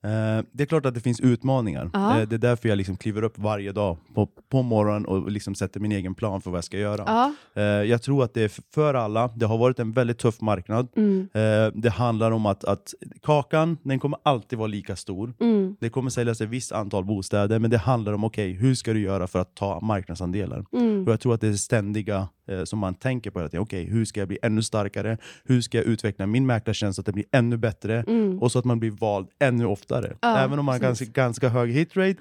Eh, 0.04 0.44
det 0.52 0.62
är 0.62 0.66
klart 0.66 0.86
att 0.86 0.94
det 0.94 1.00
finns 1.00 1.20
utmaningar. 1.20 1.90
Ja. 1.92 2.20
Eh, 2.20 2.28
det 2.28 2.36
är 2.36 2.38
därför 2.38 2.68
jag 2.68 2.78
liksom 2.78 2.96
kliver 2.96 3.22
upp 3.22 3.38
varje 3.38 3.72
dag 3.72 3.96
på, 4.14 4.28
på 4.48 4.62
morgonen 4.62 5.06
och 5.06 5.30
liksom 5.30 5.54
sätter 5.54 5.80
min 5.80 5.92
egen 5.92 6.14
plan 6.14 6.40
för 6.40 6.50
vad 6.50 6.56
jag 6.58 6.64
ska 6.64 6.78
göra. 6.78 7.04
Ja. 7.06 7.32
Eh, 7.62 7.62
jag 7.62 8.02
tror 8.02 8.24
att 8.24 8.34
det 8.34 8.42
är 8.42 8.52
för 8.74 8.94
alla. 8.94 9.30
Det 9.36 9.46
har 9.46 9.58
varit 9.58 9.78
en 9.78 9.92
väldigt 9.92 10.18
tuff 10.18 10.40
marknad. 10.40 10.88
Mm. 10.96 11.28
Eh, 11.34 11.72
det 11.74 11.90
handlar 11.90 12.30
om 12.30 12.46
att, 12.46 12.64
att 12.64 12.94
kakan, 13.22 13.78
den 13.82 13.98
kommer 13.98 14.18
alltid 14.22 14.58
vara 14.58 14.68
lika 14.68 14.96
stor. 14.96 15.34
Mm. 15.40 15.76
Det 15.80 15.88
kommer 15.88 16.10
säljas 16.10 16.40
ett 16.40 16.48
visst 16.48 16.72
antal 16.72 17.04
bostäder, 17.04 17.58
men 17.58 17.70
det 17.70 17.78
handlar 17.78 18.12
om 18.12 18.24
okej, 18.24 18.52
hur 18.52 18.74
ska 18.74 18.92
du 18.92 19.00
göra 19.00 19.26
för 19.26 19.38
att 19.38 19.54
ta 19.54 19.80
marknadsandelar? 19.80 20.64
Mm. 20.72 21.06
Och 21.06 21.12
jag 21.12 21.20
tror 21.20 21.34
att 21.34 21.40
det 21.40 21.48
är 21.48 21.52
ständiga 21.52 22.28
som 22.64 22.78
man 22.78 22.94
tänker 22.94 23.30
på. 23.30 23.40
att 23.40 23.54
Okej, 23.54 23.84
hur 23.84 24.04
ska 24.04 24.20
jag 24.20 24.28
bli 24.28 24.38
ännu 24.42 24.62
starkare? 24.62 25.18
Hur 25.44 25.60
ska 25.60 25.78
jag 25.78 25.86
utveckla 25.86 26.26
min 26.26 26.46
mäklartjänst 26.46 26.96
så 26.96 27.00
att 27.02 27.06
det 27.06 27.12
blir 27.12 27.24
ännu 27.32 27.56
bättre? 27.56 28.04
Mm. 28.08 28.38
Och 28.42 28.52
så 28.52 28.58
att 28.58 28.64
man 28.64 28.80
blir 28.80 28.90
vald 28.90 29.28
ännu 29.38 29.64
oftare. 29.66 30.16
Ja, 30.20 30.38
Även 30.38 30.58
om 30.58 30.64
man 30.64 30.72
har 30.74 30.80
ganska, 30.80 31.04
ganska 31.04 31.48
hög 31.48 31.70
hitrate, 31.72 32.16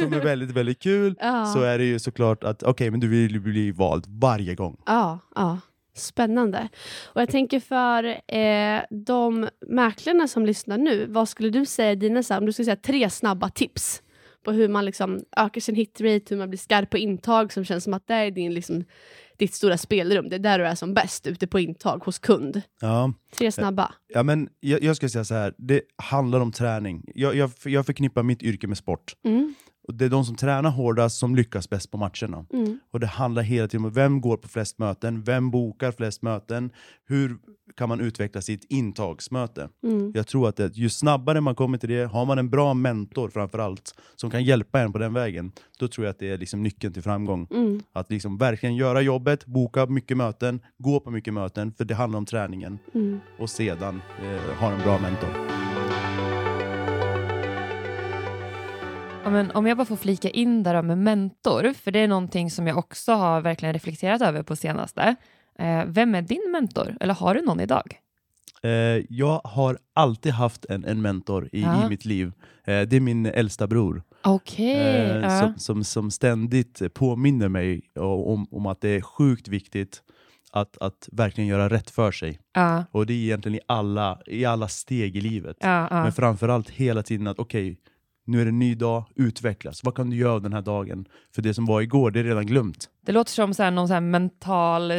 som 0.00 0.12
är 0.12 0.20
väldigt, 0.20 0.50
väldigt 0.50 0.78
kul, 0.78 1.14
Ja. 1.20 1.46
så 1.46 1.62
är 1.62 1.78
det 1.78 1.84
ju 1.84 1.98
såklart 1.98 2.44
att 2.44 2.62
okej, 2.62 2.90
men 2.90 3.00
du 3.00 3.08
vill 3.08 3.40
bli 3.40 3.70
vald 3.70 4.04
varje 4.08 4.54
gång. 4.54 4.76
Ja, 4.86 5.18
ja. 5.34 5.58
Spännande. 5.94 6.68
Och 7.06 7.20
jag 7.20 7.28
tänker 7.30 7.60
för 7.60 8.04
eh, 8.36 8.80
de 8.90 9.48
mäklarna 9.68 10.28
som 10.28 10.46
lyssnar 10.46 10.78
nu, 10.78 11.06
vad 11.08 11.28
skulle 11.28 11.50
du 11.50 11.66
säga 11.66 11.94
dina, 11.94 12.22
så 12.22 12.34
här, 12.34 12.40
om 12.40 12.46
du 12.46 12.52
skulle 12.52 12.64
säga 12.64 12.76
tre 12.76 13.10
snabba 13.10 13.48
tips 13.48 14.02
på 14.44 14.52
hur 14.52 14.68
man 14.68 14.84
liksom 14.84 15.20
ökar 15.36 15.60
sin 15.60 15.74
hitrate, 15.74 16.22
hur 16.28 16.36
man 16.36 16.48
blir 16.50 16.58
skarp 16.58 16.90
på 16.90 16.98
intag 16.98 17.52
som 17.52 17.64
känns 17.64 17.84
som 17.84 17.94
att 17.94 18.06
det 18.06 18.14
är 18.14 18.30
din, 18.30 18.54
liksom, 18.54 18.84
ditt 19.36 19.54
stora 19.54 19.78
spelrum. 19.78 20.28
Det 20.28 20.36
är 20.36 20.40
där 20.40 20.58
du 20.58 20.66
är 20.66 20.74
som 20.74 20.94
bäst, 20.94 21.26
ute 21.26 21.46
på 21.46 21.60
intag 21.60 22.04
hos 22.04 22.18
kund. 22.18 22.62
Ja. 22.80 23.12
Tre 23.38 23.52
snabba. 23.52 23.94
Ja, 24.08 24.22
men 24.22 24.48
jag, 24.60 24.82
jag 24.82 24.96
ska 24.96 25.08
säga 25.08 25.24
så 25.24 25.34
här, 25.34 25.54
det 25.58 25.80
handlar 25.96 26.40
om 26.40 26.52
träning. 26.52 27.04
Jag, 27.14 27.34
jag, 27.34 27.50
jag 27.64 27.86
förknippar 27.86 28.22
mitt 28.22 28.42
yrke 28.42 28.66
med 28.66 28.78
sport. 28.78 29.16
Mm. 29.24 29.54
Och 29.86 29.94
det 29.94 30.04
är 30.04 30.08
de 30.08 30.24
som 30.24 30.36
tränar 30.36 30.70
hårdast 30.70 31.18
som 31.18 31.36
lyckas 31.36 31.70
bäst 31.70 31.90
på 31.90 31.98
matcherna. 31.98 32.46
Mm. 32.52 32.78
Och 32.90 33.00
det 33.00 33.06
handlar 33.06 33.42
hela 33.42 33.68
tiden 33.68 33.86
om 33.86 33.92
vem 33.92 34.20
går 34.20 34.36
på 34.36 34.48
flest 34.48 34.78
möten, 34.78 35.22
vem 35.22 35.50
bokar 35.50 35.92
flest 35.92 36.22
möten, 36.22 36.70
hur 37.08 37.38
kan 37.76 37.88
man 37.88 38.00
utveckla 38.00 38.40
sitt 38.40 38.64
intagsmöte. 38.68 39.68
Mm. 39.82 40.12
Jag 40.14 40.26
tror 40.26 40.48
att 40.48 40.56
det, 40.56 40.76
ju 40.76 40.88
snabbare 40.88 41.40
man 41.40 41.54
kommer 41.54 41.78
till 41.78 41.88
det, 41.88 42.04
har 42.04 42.24
man 42.24 42.38
en 42.38 42.50
bra 42.50 42.74
mentor 42.74 43.28
framför 43.28 43.58
allt, 43.58 43.94
som 44.16 44.30
kan 44.30 44.44
hjälpa 44.44 44.80
en 44.80 44.92
på 44.92 44.98
den 44.98 45.14
vägen, 45.14 45.52
då 45.78 45.88
tror 45.88 46.06
jag 46.06 46.10
att 46.10 46.18
det 46.18 46.30
är 46.30 46.38
liksom 46.38 46.62
nyckeln 46.62 46.92
till 46.92 47.02
framgång. 47.02 47.46
Mm. 47.50 47.82
Att 47.92 48.10
liksom 48.10 48.38
verkligen 48.38 48.76
göra 48.76 49.00
jobbet, 49.00 49.46
boka 49.46 49.86
mycket 49.86 50.16
möten, 50.16 50.60
gå 50.78 51.00
på 51.00 51.10
mycket 51.10 51.34
möten, 51.34 51.72
för 51.72 51.84
det 51.84 51.94
handlar 51.94 52.18
om 52.18 52.26
träningen. 52.26 52.78
Mm. 52.94 53.20
Och 53.38 53.50
sedan 53.50 54.00
eh, 54.22 54.58
ha 54.60 54.72
en 54.72 54.82
bra 54.82 54.98
mentor. 54.98 55.75
Ja, 59.26 59.30
men 59.32 59.50
om 59.50 59.66
jag 59.66 59.76
bara 59.76 59.84
får 59.84 59.96
flika 59.96 60.30
in 60.30 60.62
där 60.62 60.82
med 60.82 60.98
mentor, 60.98 61.72
för 61.72 61.90
det 61.90 61.98
är 61.98 62.08
någonting 62.08 62.50
som 62.50 62.66
jag 62.66 62.78
också 62.78 63.12
har 63.12 63.40
verkligen 63.40 63.72
reflekterat 63.72 64.22
över 64.22 64.42
på 64.42 64.56
senaste. 64.56 65.16
Eh, 65.58 65.84
vem 65.86 66.14
är 66.14 66.22
din 66.22 66.50
mentor? 66.52 66.96
Eller 67.00 67.14
har 67.14 67.34
du 67.34 67.42
någon 67.42 67.60
idag? 67.60 68.00
Eh, 68.62 68.70
jag 69.08 69.40
har 69.44 69.78
alltid 69.94 70.32
haft 70.32 70.64
en, 70.64 70.84
en 70.84 71.02
mentor 71.02 71.48
i, 71.52 71.62
Ja. 71.62 71.86
i 71.86 71.88
mitt 71.88 72.04
liv. 72.04 72.32
Eh, 72.64 72.80
det 72.82 72.96
är 72.96 73.00
min 73.00 73.26
äldsta 73.26 73.66
bror. 73.66 74.02
Okej. 74.24 74.76
eh, 74.76 75.16
ja. 75.16 75.40
som, 75.40 75.54
som, 75.58 75.84
som 75.84 76.10
ständigt 76.10 76.94
påminner 76.94 77.48
mig 77.48 77.82
om, 78.00 78.46
om 78.50 78.66
att 78.66 78.80
det 78.80 78.88
är 78.88 79.00
sjukt 79.00 79.48
viktigt 79.48 80.02
att, 80.52 80.78
att 80.78 81.08
verkligen 81.12 81.48
göra 81.48 81.68
rätt 81.68 81.90
för 81.90 82.12
sig. 82.12 82.38
ja, 82.54 82.84
Och 82.90 83.06
det 83.06 83.12
är 83.12 83.16
egentligen 83.16 83.56
i 83.56 83.60
alla, 83.68 84.18
i 84.26 84.44
alla 84.44 84.68
steg 84.68 85.16
i 85.16 85.20
livet. 85.20 85.56
ja, 85.60 85.86
ja. 85.90 86.02
Men 86.02 86.12
framförallt 86.12 86.70
hela 86.70 87.02
tiden 87.02 87.26
att 87.26 87.38
okej, 87.38 87.78
nu 88.26 88.40
är 88.40 88.44
det 88.44 88.50
en 88.50 88.58
ny 88.58 88.74
dag, 88.74 89.04
utvecklas. 89.16 89.84
Vad 89.84 89.94
kan 89.94 90.10
du 90.10 90.16
göra 90.16 90.38
den 90.40 90.52
här 90.52 90.62
dagen? 90.62 91.06
För 91.34 91.42
det 91.42 91.54
som 91.54 91.66
var 91.66 91.80
igår, 91.80 92.10
det 92.10 92.20
är 92.20 92.24
redan 92.24 92.46
glömt. 92.46 92.88
Det 93.06 93.12
låter 93.12 93.30
som 93.32 93.54
så 93.54 93.62
här, 93.62 93.70
någon 93.70 93.88
så 93.88 93.94
här 93.94 94.00
mental 94.00 94.92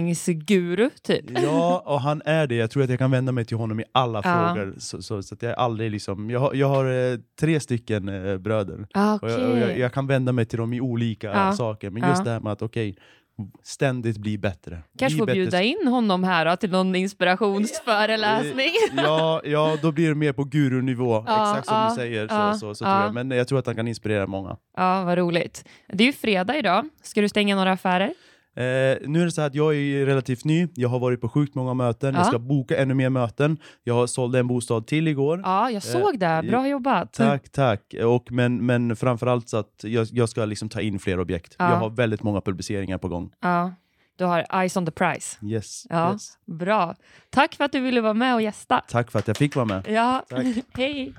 träningsguru, 0.00 0.90
typ. 1.02 1.24
Ja, 1.42 1.82
och 1.86 2.00
han 2.00 2.22
är 2.24 2.46
det. 2.46 2.54
Jag 2.54 2.70
tror 2.70 2.82
att 2.82 2.90
jag 2.90 2.98
kan 2.98 3.10
vända 3.10 3.32
mig 3.32 3.44
till 3.44 3.56
honom 3.56 3.80
i 3.80 3.84
alla 3.92 4.20
Ja. 4.24 4.54
frågor. 4.54 4.74
Så, 4.78 5.02
så, 5.02 5.22
så 5.22 5.34
att 5.34 5.42
jag, 5.42 5.54
aldrig 5.58 5.90
liksom, 5.90 6.30
jag, 6.30 6.40
har, 6.40 6.54
jag 6.54 6.68
har 6.68 7.12
eh, 7.12 7.18
tre 7.40 7.60
stycken 7.60 8.08
eh, 8.08 8.38
bröder. 8.38 8.86
Ah, 8.94 9.18
Och 9.22 9.30
jag, 9.30 9.50
och 9.50 9.58
jag, 9.58 9.78
jag 9.78 9.92
kan 9.92 10.06
vända 10.06 10.32
mig 10.32 10.44
till 10.46 10.58
dem 10.58 10.72
i 10.72 10.80
olika 10.80 11.26
Ja. 11.26 11.52
saker. 11.52 11.90
Men 11.90 12.02
Ja. 12.02 12.08
just 12.08 12.24
det 12.24 12.30
här 12.30 12.40
med 12.40 12.52
att 12.52 12.62
okej, 12.62 12.96
ständigt 13.62 14.16
bli 14.18 14.38
bättre. 14.38 14.82
Kanske 14.98 15.14
bli 15.14 15.18
får 15.18 15.26
bättre. 15.26 15.40
bjuda 15.40 15.62
in 15.62 15.86
honom 15.88 16.24
här 16.24 16.46
då, 16.46 16.56
till 16.56 16.70
någon 16.70 16.94
inspirationsföreläsning. 16.94 18.70
Ja, 18.96 19.40
ja, 19.44 19.76
då 19.82 19.92
blir 19.92 20.08
det 20.08 20.14
mer 20.14 20.32
på 20.32 20.44
gurunivå, 20.44 21.24
Ja, 21.26 21.50
exakt 21.50 21.68
som 21.68 21.76
ja, 21.76 21.88
du 21.88 21.94
säger. 21.94 22.28
Så, 22.28 22.34
ja, 22.34 22.54
så, 22.54 22.74
så 22.74 22.84
tror 22.84 22.96
jag. 22.96 23.14
Men 23.14 23.30
jag 23.30 23.48
tror 23.48 23.58
att 23.58 23.66
han 23.66 23.76
kan 23.76 23.88
inspirera 23.88 24.26
många. 24.26 24.56
Ja, 24.76 25.04
vad 25.04 25.18
roligt. 25.18 25.64
Det 25.88 26.04
är 26.04 26.06
ju 26.06 26.12
fredag 26.12 26.56
idag. 26.56 26.88
Ska 27.02 27.20
du 27.20 27.28
stänga 27.28 27.56
några 27.56 27.72
affärer? 27.72 28.14
Eh, 28.56 28.62
nu 29.08 29.20
är 29.20 29.24
det 29.24 29.30
så 29.30 29.40
här 29.40 29.48
att 29.48 29.54
jag 29.54 29.74
är 29.76 30.06
relativt 30.06 30.44
ny, 30.44 30.68
jag 30.74 30.88
har 30.88 30.98
varit 30.98 31.20
på 31.20 31.28
sjukt 31.28 31.54
många 31.54 31.74
möten, 31.74 32.14
Ja. 32.14 32.20
jag 32.20 32.26
ska 32.26 32.38
boka 32.38 32.76
ännu 32.76 32.94
mer 32.94 33.10
möten. 33.10 33.58
Jag 33.84 34.08
sålde 34.10 34.38
en 34.38 34.46
bostad 34.46 34.86
till 34.86 35.08
igår. 35.08 35.40
Ja, 35.44 35.70
jag 35.70 35.82
såg 35.82 36.18
det. 36.18 36.44
Bra 36.48 36.68
jobbat. 36.68 37.12
Tack, 37.12 37.48
tack. 37.48 37.94
Och 38.04 38.32
men, 38.32 38.66
men 38.66 38.96
framförallt 38.96 39.48
så 39.48 39.56
att 39.56 39.80
jag, 39.84 40.06
jag 40.12 40.28
ska 40.28 40.44
liksom 40.44 40.68
ta 40.68 40.80
in 40.80 40.98
fler 40.98 41.20
objekt. 41.20 41.54
Ja. 41.58 41.70
Jag 41.70 41.76
har 41.76 41.90
väldigt 41.90 42.22
många 42.22 42.40
publiceringar 42.40 42.98
på 42.98 43.08
gång. 43.08 43.30
Ja, 43.40 43.72
du 44.18 44.24
har 44.24 44.46
eyes 44.62 44.76
on 44.76 44.86
the 44.86 44.92
prize. 44.92 45.36
Yes, 45.46 45.86
Ja. 45.90 46.12
yes. 46.12 46.28
Bra. 46.46 46.94
Tack 47.30 47.54
för 47.54 47.64
att 47.64 47.72
du 47.72 47.80
ville 47.80 48.00
vara 48.00 48.14
med 48.14 48.34
och 48.34 48.42
gästa. 48.42 48.82
Tack 48.88 49.10
för 49.10 49.18
att 49.18 49.28
jag 49.28 49.36
fick 49.36 49.56
vara 49.56 49.66
med. 49.66 49.86
Ja, 49.88 50.24
hej. 50.74 51.14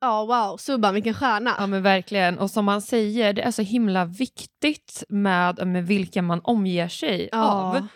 Ja, 0.00 0.24
wow. 0.24 0.56
Subban, 0.56 0.94
vilken 0.94 1.14
stjärna. 1.14 1.54
Ja, 1.58 1.66
men 1.66 1.82
verkligen. 1.82 2.38
Och 2.38 2.50
som 2.50 2.64
man 2.64 2.82
säger, 2.82 3.32
det 3.32 3.42
är 3.42 3.50
så 3.50 3.62
himla 3.62 4.04
viktigt 4.04 5.04
med, 5.08 5.66
med 5.66 5.86
vilka 5.86 6.22
man 6.22 6.40
omger 6.44 6.88
sig 6.88 7.28
Ja. 7.32 7.52
av. 7.52 7.86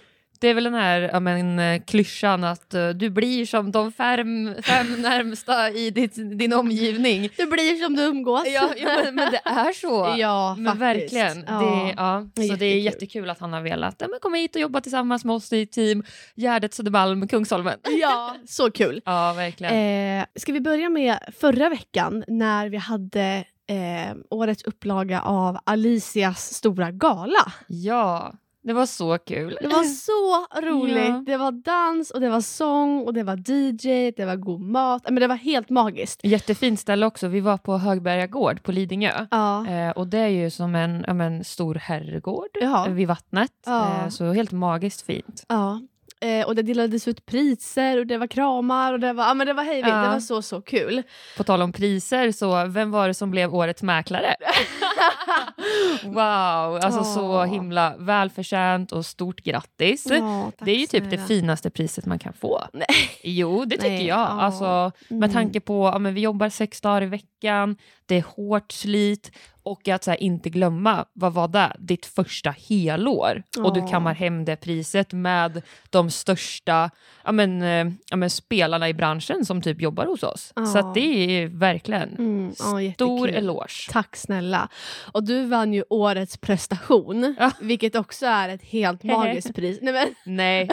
Det 0.42 0.49
är 0.49 0.54
väl 0.54 0.64
den 0.64 0.75
här 0.75 1.11
ja, 1.12 1.20
men, 1.20 1.58
eh, 1.58 1.82
klyschan 1.82 2.44
att 2.44 2.75
eh, 2.75 2.88
du 2.88 3.11
blir 3.11 3.46
som 3.46 3.72
de 3.72 3.92
fem, 3.92 4.54
fem 4.62 4.87
närmsta 5.02 5.70
i 5.70 5.90
ditt, 5.90 6.38
din 6.38 6.52
omgivning. 6.52 7.28
Du 7.37 7.46
blir 7.46 7.84
som 7.84 7.96
du 7.96 8.02
umgås. 8.02 8.42
Ja, 8.46 8.70
ja 8.76 8.88
men, 9.04 9.14
men 9.14 9.32
det 9.32 9.40
är 9.44 9.72
så. 9.72 10.14
Ja, 10.18 10.54
men 10.58 10.78
faktiskt. 10.78 11.12
verkligen. 11.12 11.44
Ja. 11.49 11.61
Det, 11.61 11.94
ja. 11.96 12.46
Så 12.49 12.54
det 12.56 12.66
är 12.66 12.78
jättekul 12.78 13.30
att 13.30 13.38
han 13.38 13.52
har 13.52 13.61
velat 13.61 13.96
ja, 13.99 14.08
men 14.08 14.20
komma 14.20 14.37
hit 14.37 14.54
och 14.54 14.61
jobba 14.61 14.80
tillsammans 14.80 15.25
med 15.25 15.34
oss 15.34 15.52
i 15.52 15.66
team 15.66 16.04
Gärdet, 16.34 16.75
Södermalm, 16.75 17.28
Kungsholmen. 17.28 17.78
ja, 18.00 18.37
så 18.49 18.70
kul. 18.70 19.02
Ja, 19.04 19.32
verkligen. 19.32 19.75
Eh, 20.18 20.25
ska 20.34 20.52
vi 20.52 20.61
börja 20.61 20.88
med 20.88 21.18
förra 21.40 21.68
veckan 21.68 22.25
när 22.28 22.68
vi 22.68 22.76
hade 22.76 23.44
eh, 23.68 24.16
årets 24.30 24.62
upplaga 24.62 25.20
av 25.20 25.58
Alicias 25.64 26.54
stora 26.54 26.90
gala. 26.90 27.52
Ja, 27.68 28.32
det 28.62 28.73
var 28.73 28.87
så 28.87 29.19
kul. 29.19 29.59
Det 29.61 29.69
var 29.69 29.85
så 29.85 30.47
roligt. 30.62 30.97
Ja. 31.09 31.23
Det 31.26 31.37
var 31.37 31.52
dans 31.52 32.11
och 32.11 32.21
det 32.21 32.28
var 32.28 32.40
sång 32.40 33.02
och 33.07 33.14
det 33.14 33.23
var 33.23 33.37
DJ, 33.37 34.11
det 34.16 34.25
var 34.25 34.37
god 34.37 34.61
mat. 34.61 35.02
Men 35.04 35.14
det 35.14 35.26
var 35.26 35.37
helt 35.37 35.71
magiskt. 35.71 36.21
Jättefint 36.25 36.81
ställe 36.81 37.07
också. 37.07 37.28
Vi 37.28 37.40
var 37.40 37.57
på 37.57 37.78
Högberga 37.78 38.26
gård 38.26 38.62
på 38.62 38.73
Lidingö. 38.73 39.26
Ja. 39.31 39.66
Eh, 39.66 39.90
och 39.90 40.07
det 40.07 40.19
är 40.19 40.28
ju 40.28 40.50
som 40.50 40.75
en, 40.75 41.04
men, 41.16 41.45
stor 41.45 41.75
herrgård 41.75 42.49
Ja. 42.61 42.87
vid 42.90 43.09
vattnet. 43.09 43.50
Ja. 43.66 44.02
Eh, 44.04 44.09
så 44.09 44.33
helt 44.33 44.52
magiskt 44.52 45.07
fint. 45.07 45.45
ja. 45.49 45.81
Eh, 46.22 46.46
och 46.46 46.54
det 46.54 46.62
delades 46.62 47.08
ut 47.08 47.26
priser 47.26 47.98
och 47.98 48.06
det 48.06 48.18
var 48.18 48.26
kramar 48.26 48.92
och 48.92 49.00
det 49.00 49.12
var, 49.12 49.24
ja, 49.24 49.34
men 49.34 49.46
det 49.46 49.52
var 49.52 49.62
hejvilt. 49.64 49.88
Ja. 49.94 50.02
Det 50.02 50.08
var 50.08 50.20
så 50.20 50.42
så 50.42 50.60
kul. 50.60 51.02
På 51.36 51.44
tal 51.44 51.62
om 51.62 51.72
priser, 51.72 52.32
så 52.32 52.64
vem 52.66 52.90
var 52.90 53.08
det 53.08 53.14
som 53.14 53.30
blev 53.30 53.54
årets 53.54 53.82
mäklare? 53.82 54.34
wow, 56.04 56.78
alltså 56.82 57.04
så 57.04 57.22
Åh. 57.32 57.44
himla 57.44 57.94
välförtjänt 57.98 58.92
och 58.92 59.06
stort 59.06 59.40
grattis. 59.40 60.04
Tack 60.04 60.20
det 60.58 60.70
är 60.70 60.76
ju 60.78 60.86
typ 60.86 61.10
det 61.10 61.18
finaste 61.18 61.70
priset 61.70 62.06
man 62.06 62.18
kan 62.18 62.32
få. 62.32 62.62
Nej. 62.72 62.86
Jo, 63.22 63.64
det 63.64 63.76
tycker 63.76 63.88
Nej, 63.90 64.06
jag. 64.06 64.18
ja. 64.18 64.26
Alltså, 64.26 64.92
med 65.08 65.16
Mm. 65.18 65.32
tanke 65.32 65.60
på 65.60 65.86
att 65.88 65.94
ja, 65.94 65.98
men 65.98 66.14
vi 66.14 66.20
jobbar 66.20 66.48
sex 66.48 66.80
dagar 66.80 67.02
i 67.02 67.06
veckan, 67.06 67.76
det 68.06 68.14
är 68.14 68.23
hårt 68.37 68.73
slit 68.73 69.30
och 69.64 69.88
att 69.88 70.04
så 70.04 70.11
här, 70.11 70.23
inte 70.23 70.50
glömma, 70.50 71.04
vad 71.12 71.32
var 71.32 71.49
det? 71.49 71.73
Ditt 71.78 72.06
första 72.06 72.50
helår. 72.50 73.42
Och 73.59 73.75
du 73.75 73.87
kammar 73.88 74.14
hem 74.14 74.44
det 74.44 74.56
priset 74.56 75.12
med 75.12 75.62
de 75.90 76.11
största 76.11 76.90
ja, 77.25 77.32
men, 77.32 77.62
eh, 77.62 77.92
ja, 78.11 78.16
men, 78.16 78.30
spelarna 78.30 78.88
i 78.88 78.94
branschen 78.94 79.44
som 79.44 79.62
typ 79.62 79.80
jobbar 79.80 80.06
hos 80.06 80.23
oss. 80.23 80.52
Ja. 80.56 80.66
Så 80.66 80.92
det 80.94 81.00
är 81.42 81.47
verkligen 81.47 82.09
Mm, 82.18 82.52
ja, 82.59 82.92
stor 82.94 83.30
eloge. 83.30 83.88
Tack 83.90 84.16
snälla. 84.16 84.68
Och 85.12 85.25
du 85.25 85.44
vann 85.47 85.73
ju 85.73 85.85
årets 85.88 86.37
prestation, 86.37 87.35
Ja. 87.38 87.50
vilket 87.61 87.94
också 87.97 88.26
är 88.26 88.49
ett 88.49 88.62
helt 88.62 89.02
magiskt 89.04 89.54
pris. 89.54 89.78
Nej, 89.82 89.92
men, 89.92 90.14
Nej, 90.37 90.68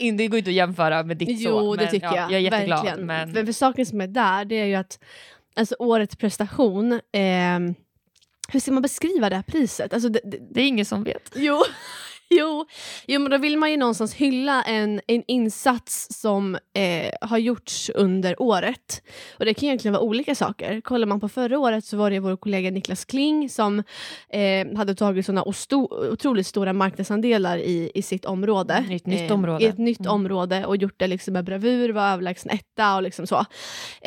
i, 0.00 0.10
det 0.10 0.28
går 0.28 0.38
inte 0.38 0.50
att 0.50 0.54
jämföra 0.54 1.02
med 1.02 1.16
ditt 1.16 1.42
så. 1.42 1.48
jo, 1.48 1.74
det 1.76 1.82
men, 1.82 1.90
tycker 1.90 2.06
ja, 2.06 2.16
jag. 2.16 2.30
Jag 2.30 2.34
är 2.34 2.38
jätteglad. 2.38 2.84
Verkligen. 2.84 3.06
Men, 3.06 3.34
För, 3.34 3.44
för 3.44 3.52
saken 3.52 3.86
som 3.86 4.00
är 4.00 4.06
där, 4.06 4.44
det 4.44 4.54
är 4.54 4.66
ju 4.66 4.74
att 4.74 4.98
alltså, 5.54 5.76
årets 5.78 6.16
prestation, 6.16 7.00
ehm, 7.12 7.74
hur 8.48 8.60
ska 8.60 8.72
man 8.72 8.82
beskriva 8.82 9.30
det 9.30 9.36
här 9.36 9.42
priset? 9.42 9.92
Alltså, 9.92 10.08
det, 10.08 10.20
det, 10.24 10.38
det 10.50 10.60
är 10.60 10.66
ingen 10.66 10.86
som 10.86 11.04
vet. 11.04 11.32
Jo, 11.34 11.62
jo, 12.38 12.66
jo, 13.06 13.20
men 13.20 13.30
då 13.30 13.38
vill 13.38 13.58
man 13.58 13.70
ju 13.70 13.76
någonstans 13.76 14.14
hylla 14.14 14.62
en, 14.62 15.00
en 15.06 15.22
insats 15.28 16.06
som 16.20 16.54
eh, 16.54 17.10
har 17.20 17.38
gjorts 17.38 17.90
under 17.94 18.42
året. 18.42 19.02
Och 19.38 19.44
det 19.44 19.54
kan 19.54 19.64
egentligen 19.64 19.92
vara 19.92 20.02
olika 20.02 20.34
saker. 20.34 20.80
Kollar 20.80 21.06
man 21.06 21.20
på 21.20 21.28
förra 21.28 21.58
året 21.58 21.84
så 21.84 21.96
var 21.96 22.10
det 22.10 22.20
vår 22.20 22.36
kollega 22.36 22.70
Niklas 22.70 23.04
Kling 23.04 23.48
som 23.50 23.82
eh, 24.28 24.76
hade 24.76 24.94
tagit 24.94 25.26
såna 25.26 25.42
osto- 25.42 26.10
otroligt 26.12 26.46
stora 26.46 26.72
marknadsandelar 26.72 27.58
i, 27.58 27.90
i 27.94 28.02
sitt 28.02 28.24
område. 28.24 28.84
I 28.90 28.94
ett 28.94 29.06
nytt 29.06 29.30
Eh, 29.30 29.34
område. 29.34 29.64
I 29.64 29.68
ett 29.68 29.78
nytt 29.78 30.00
Mm. 30.00 30.12
område 30.12 30.66
och 30.66 30.76
gjort 30.76 30.94
det 30.98 31.06
liksom 31.06 31.32
med 31.32 31.44
bravur, 31.44 31.88
var 31.92 32.12
överlägsen 32.12 32.50
etta 32.50 32.96
och 32.96 33.02
liksom 33.02 33.26
så. 33.26 33.44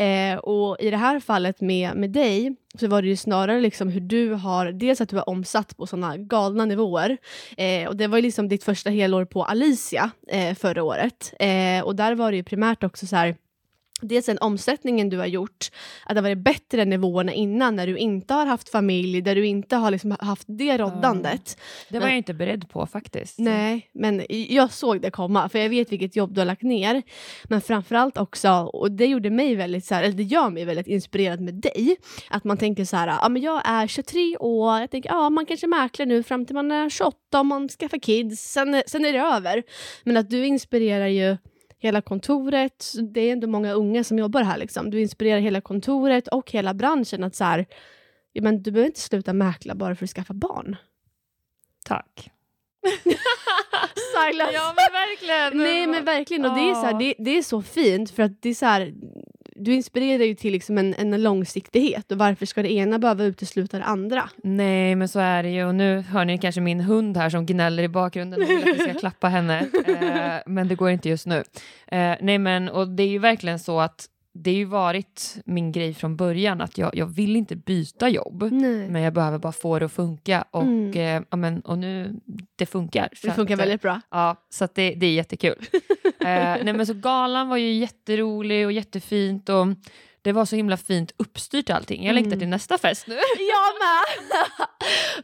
Eh, 0.02 0.38
och 0.38 0.78
i 0.80 0.90
det 0.90 0.98
här 0.98 1.20
fallet 1.20 1.62
med, 1.62 1.96
med 1.96 2.10
dig 2.10 2.56
så 2.80 2.88
var 2.88 3.02
det 3.02 3.08
ju 3.08 3.16
snarare 3.16 3.62
liksom 3.62 3.90
hur 3.90 4.02
du 4.02 4.34
har, 4.34 4.72
dels 4.72 5.02
att 5.02 5.10
du 5.10 5.16
har 5.16 5.30
omsatt 5.30 5.78
på 5.78 5.88
sådana 5.88 6.18
galna 6.18 6.66
nivåer. 6.66 7.18
Eh, 7.58 7.88
och 7.88 7.96
det 7.96 8.08
var 8.08 8.18
ju 8.18 8.22
liksom 8.22 8.48
ditt 8.48 8.64
första 8.64 8.90
helår 8.90 9.26
på 9.26 9.44
Alicia 9.44 10.12
eh, 10.28 10.56
förra 10.56 10.84
året. 10.84 11.34
Eh, 11.40 11.84
och 11.84 11.96
där 11.96 12.16
var 12.16 12.32
det 12.32 12.38
ju 12.38 12.44
primärt 12.44 12.84
också 12.84 13.08
så 13.08 13.16
här 13.16 13.36
Dels 14.02 14.26
den 14.26 14.38
omsättningen 14.38 15.10
du 15.10 15.18
har 15.18 15.26
gjort, 15.26 15.68
att 16.06 16.16
det 16.16 16.22
har 16.22 16.24
varit 16.24 16.38
bättre 16.38 16.82
än 16.82 16.90
nivåerna 16.90 17.34
innan 17.34 17.76
när 17.76 17.88
du 17.88 17.98
inte 17.98 18.34
har 18.34 18.46
haft 18.46 18.70
familj, 18.70 19.22
där 19.22 19.36
du 19.36 19.46
inte 19.46 19.76
har 19.76 19.92
liksom 19.92 20.16
haft 20.20 20.44
det 20.48 20.78
roddandet. 20.78 21.58
Det 21.90 21.94
var 21.94 22.00
Men- 22.00 22.10
jag 22.10 22.18
inte 22.18 22.34
beredd 22.34 22.70
på 22.70 22.86
faktiskt. 22.86 23.40
Nej, 23.40 23.90
men 23.94 24.26
jag 24.30 24.72
såg 24.74 25.02
det 25.02 25.12
komma, 25.12 25.50
för 25.50 25.60
jag 25.60 25.70
vet 25.70 25.92
vilket 25.92 26.16
jobb 26.16 26.34
du 26.34 26.42
har 26.42 26.46
lagt 26.46 26.62
ner. 26.62 27.04
Men 27.44 27.62
framförallt 27.62 28.18
också, 28.18 28.50
och 28.52 28.92
det 28.92 29.06
gjorde 29.06 29.30
mig 29.30 29.56
väldigt, 29.56 29.86
så 29.86 29.96
här, 29.96 30.04
eller 30.04 30.16
det 30.18 30.24
gör 30.24 30.50
mig 30.50 30.66
väldigt 30.66 30.88
inspirerad 30.88 31.42
med 31.42 31.54
dig, 31.54 31.96
att 32.30 32.44
man 32.44 32.58
tänker 32.58 32.86
så 32.86 32.98
här, 32.98 33.08
ja 33.08 33.30
men 33.30 33.42
jag 33.42 33.62
är 33.66 33.88
23 33.88 34.38
år, 34.38 34.80
jag 34.80 34.92
tänker, 34.92 35.10
ja 35.10 35.30
man 35.30 35.46
kanske 35.46 35.68
mäklar 35.68 36.06
nu 36.06 36.24
fram 36.24 36.46
till 36.46 36.56
man 36.56 36.72
är 36.72 36.90
28 36.90 37.40
om 37.40 37.48
man 37.48 37.70
skaffar 37.70 37.98
kids, 37.98 38.42
sen, 38.52 38.84
sen 38.88 39.06
är 39.06 39.14
det 39.14 39.20
över. 39.20 39.64
Men 40.04 40.18
att 40.18 40.30
du 40.30 40.46
inspirerar 40.46 41.08
ju 41.08 41.38
hela 41.80 42.02
kontoret, 42.02 42.94
det 43.14 43.22
är 43.22 43.32
ändå 43.32 43.48
många 43.48 43.72
unga 43.72 44.04
som 44.04 44.20
jobbar 44.20 44.44
här 44.44 44.58
liksom. 44.58 44.90
Du 44.90 45.02
inspirerar 45.02 45.40
hela 45.40 45.62
kontoret 45.62 46.28
och 46.28 46.52
hela 46.52 46.74
branschen 46.74 47.24
att 47.24 47.36
så 47.36 47.44
här, 47.44 47.66
ja, 48.34 48.42
men 48.42 48.64
du 48.64 48.72
behöver 48.72 48.88
inte 48.88 49.00
sluta 49.00 49.34
mäkla 49.34 49.76
bara 49.76 49.96
för 49.96 50.06
att 50.06 50.10
skaffa 50.10 50.34
barn. 50.34 50.76
Tack. 51.86 52.32
Silence. 54.14 54.54
Ja 54.54 54.74
men 54.76 54.94
verkligen. 54.94 55.64
Nej 55.64 55.88
men 55.88 56.06
verkligen, 56.06 56.46
och 56.46 56.56
det, 56.56 56.70
är 56.70 56.74
så 56.74 56.86
här, 56.86 57.00
det, 57.00 57.16
det 57.18 57.38
är 57.38 57.42
så 57.42 57.62
fint 57.62 58.12
för 58.12 58.24
att 58.24 58.42
det 58.42 58.50
är 58.50 58.54
så 58.54 58.66
här, 58.66 58.94
du 59.58 59.74
inspirerar 59.74 60.24
ju 60.24 60.36
till 60.36 60.54
liksom 60.54 60.78
en, 60.78 60.94
en 60.94 61.24
långsiktighet 61.24 62.12
och 62.12 62.18
varför 62.18 62.46
ska 62.46 62.64
det 62.64 62.72
ena 62.72 63.00
behöva 63.00 63.24
utesluta 63.24 63.78
det 63.78 63.84
andra? 63.84 64.30
Nej, 64.44 64.96
men 64.96 65.08
så 65.08 65.20
är 65.20 65.44
det 65.44 65.50
ju. 65.50 65.66
Och 65.66 65.76
nu 65.76 66.02
hör 66.02 66.26
ni 66.26 66.38
kanske 66.38 66.62
min 66.62 66.80
hund 66.80 67.18
här 67.18 67.30
som 67.30 67.46
gnäller 67.46 67.84
i 67.84 67.88
bakgrunden 67.88 68.42
och 68.42 68.50
vill 68.50 68.72
att 68.72 68.78
vi 68.78 68.80
ska 68.80 68.94
klappa 69.00 69.28
henne. 69.28 69.60
Eh, 69.88 70.44
men 70.46 70.68
det 70.68 70.76
går 70.76 70.90
inte 70.90 71.10
just 71.10 71.26
nu. 71.26 71.44
Eh, 71.88 72.16
nej, 72.22 72.38
men 72.38 72.70
och 72.70 72.88
det 72.88 73.04
är 73.04 73.08
ju 73.08 73.20
verkligen 73.20 73.60
så 73.60 73.80
att 73.80 74.10
det 74.44 74.52
har 74.52 74.58
ju 74.58 74.66
varit 74.66 75.36
min 75.46 75.72
grej 75.72 75.94
från 75.94 76.16
början 76.16 76.62
att 76.62 76.78
jag, 76.78 76.96
jag 76.96 77.06
vill 77.06 77.36
inte 77.36 77.56
byta 77.56 78.10
jobb. 78.10 78.48
Nej. 78.52 78.90
Men 78.90 79.02
jag 79.02 79.14
behöver 79.14 79.38
bara 79.38 79.52
få 79.52 79.80
det 79.80 79.86
att 79.86 79.92
funka 79.92 80.46
och, 80.52 80.62
Mm. 80.64 80.92
eh, 80.92 81.24
ja, 81.30 81.38
men, 81.38 81.62
och 81.62 81.78
nu, 81.78 82.20
det 82.56 82.66
funkar. 82.66 83.10
Det 83.22 83.32
funkar 83.32 83.54
att, 83.54 83.60
eh, 83.60 83.66
väldigt 83.66 83.82
bra. 83.82 84.02
Ja, 84.12 84.36
så 84.50 84.68
det, 84.74 84.94
det 84.96 85.06
är 85.06 85.14
jättekul. 85.14 85.56
eh, 86.20 86.26
nej, 86.64 86.74
men 86.74 86.86
så 86.86 86.94
galan 86.94 87.50
var 87.50 87.58
ju 87.58 87.72
jätterolig 87.74 88.66
och 88.66 88.72
jättefint 88.72 89.50
och 89.50 89.68
det 90.22 90.32
var 90.32 90.46
så 90.46 90.56
himla 90.56 90.78
fint 90.78 91.12
uppstyrt 91.18 91.70
allting. 91.70 92.06
Jag 92.06 92.14
längtar 92.14 92.28
Mm. 92.32 92.40
till 92.40 92.48
nästa 92.50 92.78
fest 92.78 93.08
nu. 93.08 93.14
Jag 93.38 93.74
med! 93.80 94.68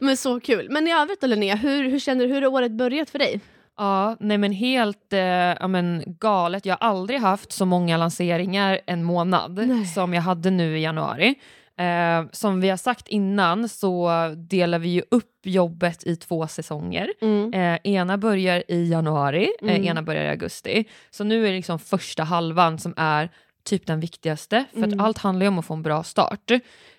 men 0.06 0.16
så 0.16 0.40
kul. 0.40 0.66
Men 0.70 0.88
i 0.88 0.92
övrigt 0.92 1.20
då 1.20 1.26
Linnea, 1.26 1.54
hur, 1.56 1.88
hur 1.90 1.98
känner 1.98 2.26
du, 2.26 2.34
hur 2.34 2.42
har 2.42 2.48
året 2.52 2.72
börjat 2.72 3.10
för 3.10 3.18
dig? 3.18 3.40
Ja, 3.76 4.16
nej 4.20 4.38
men 4.38 4.52
helt 4.52 5.12
eh, 5.12 5.18
ja, 5.20 5.68
men 5.68 6.02
galet. 6.06 6.66
Jag 6.66 6.76
har 6.80 6.88
aldrig 6.88 7.20
haft 7.20 7.52
så 7.52 7.64
många 7.66 7.96
lanseringar 7.96 8.80
en 8.86 9.04
månad 9.04 9.66
Nej. 9.68 9.86
som 9.86 10.14
jag 10.14 10.22
hade 10.22 10.50
nu 10.50 10.78
i 10.78 10.82
januari. 10.82 11.34
Eh, 11.78 12.24
som 12.32 12.60
vi 12.60 12.68
har 12.70 12.76
sagt 12.76 13.08
innan 13.08 13.68
så 13.68 14.10
delar 14.36 14.78
vi 14.78 14.88
ju 14.88 15.02
upp 15.10 15.30
jobbet 15.44 16.06
i 16.06 16.16
två 16.16 16.46
säsonger. 16.46 17.08
Eh, 17.54 17.78
ena 17.84 18.18
börjar 18.18 18.62
i 18.68 18.88
januari, 18.90 19.48
Mm. 19.62 19.74
eh, 19.82 19.86
ena 19.88 20.02
börjar 20.02 20.24
i 20.24 20.28
augusti. 20.28 20.84
Så 21.10 21.24
nu 21.24 21.46
är 21.46 21.50
det 21.50 21.56
liksom 21.56 21.78
första 21.78 22.22
halvan 22.24 22.78
som 22.78 22.94
är 22.96 23.30
typ 23.64 23.86
den 23.86 24.00
viktigaste. 24.00 24.64
För 24.72 24.78
Mm. 24.78 25.00
att 25.00 25.06
allt 25.06 25.18
handlar 25.18 25.44
ju 25.44 25.48
om 25.48 25.58
att 25.58 25.66
få 25.66 25.74
en 25.74 25.82
bra 25.82 26.02
start. 26.02 26.50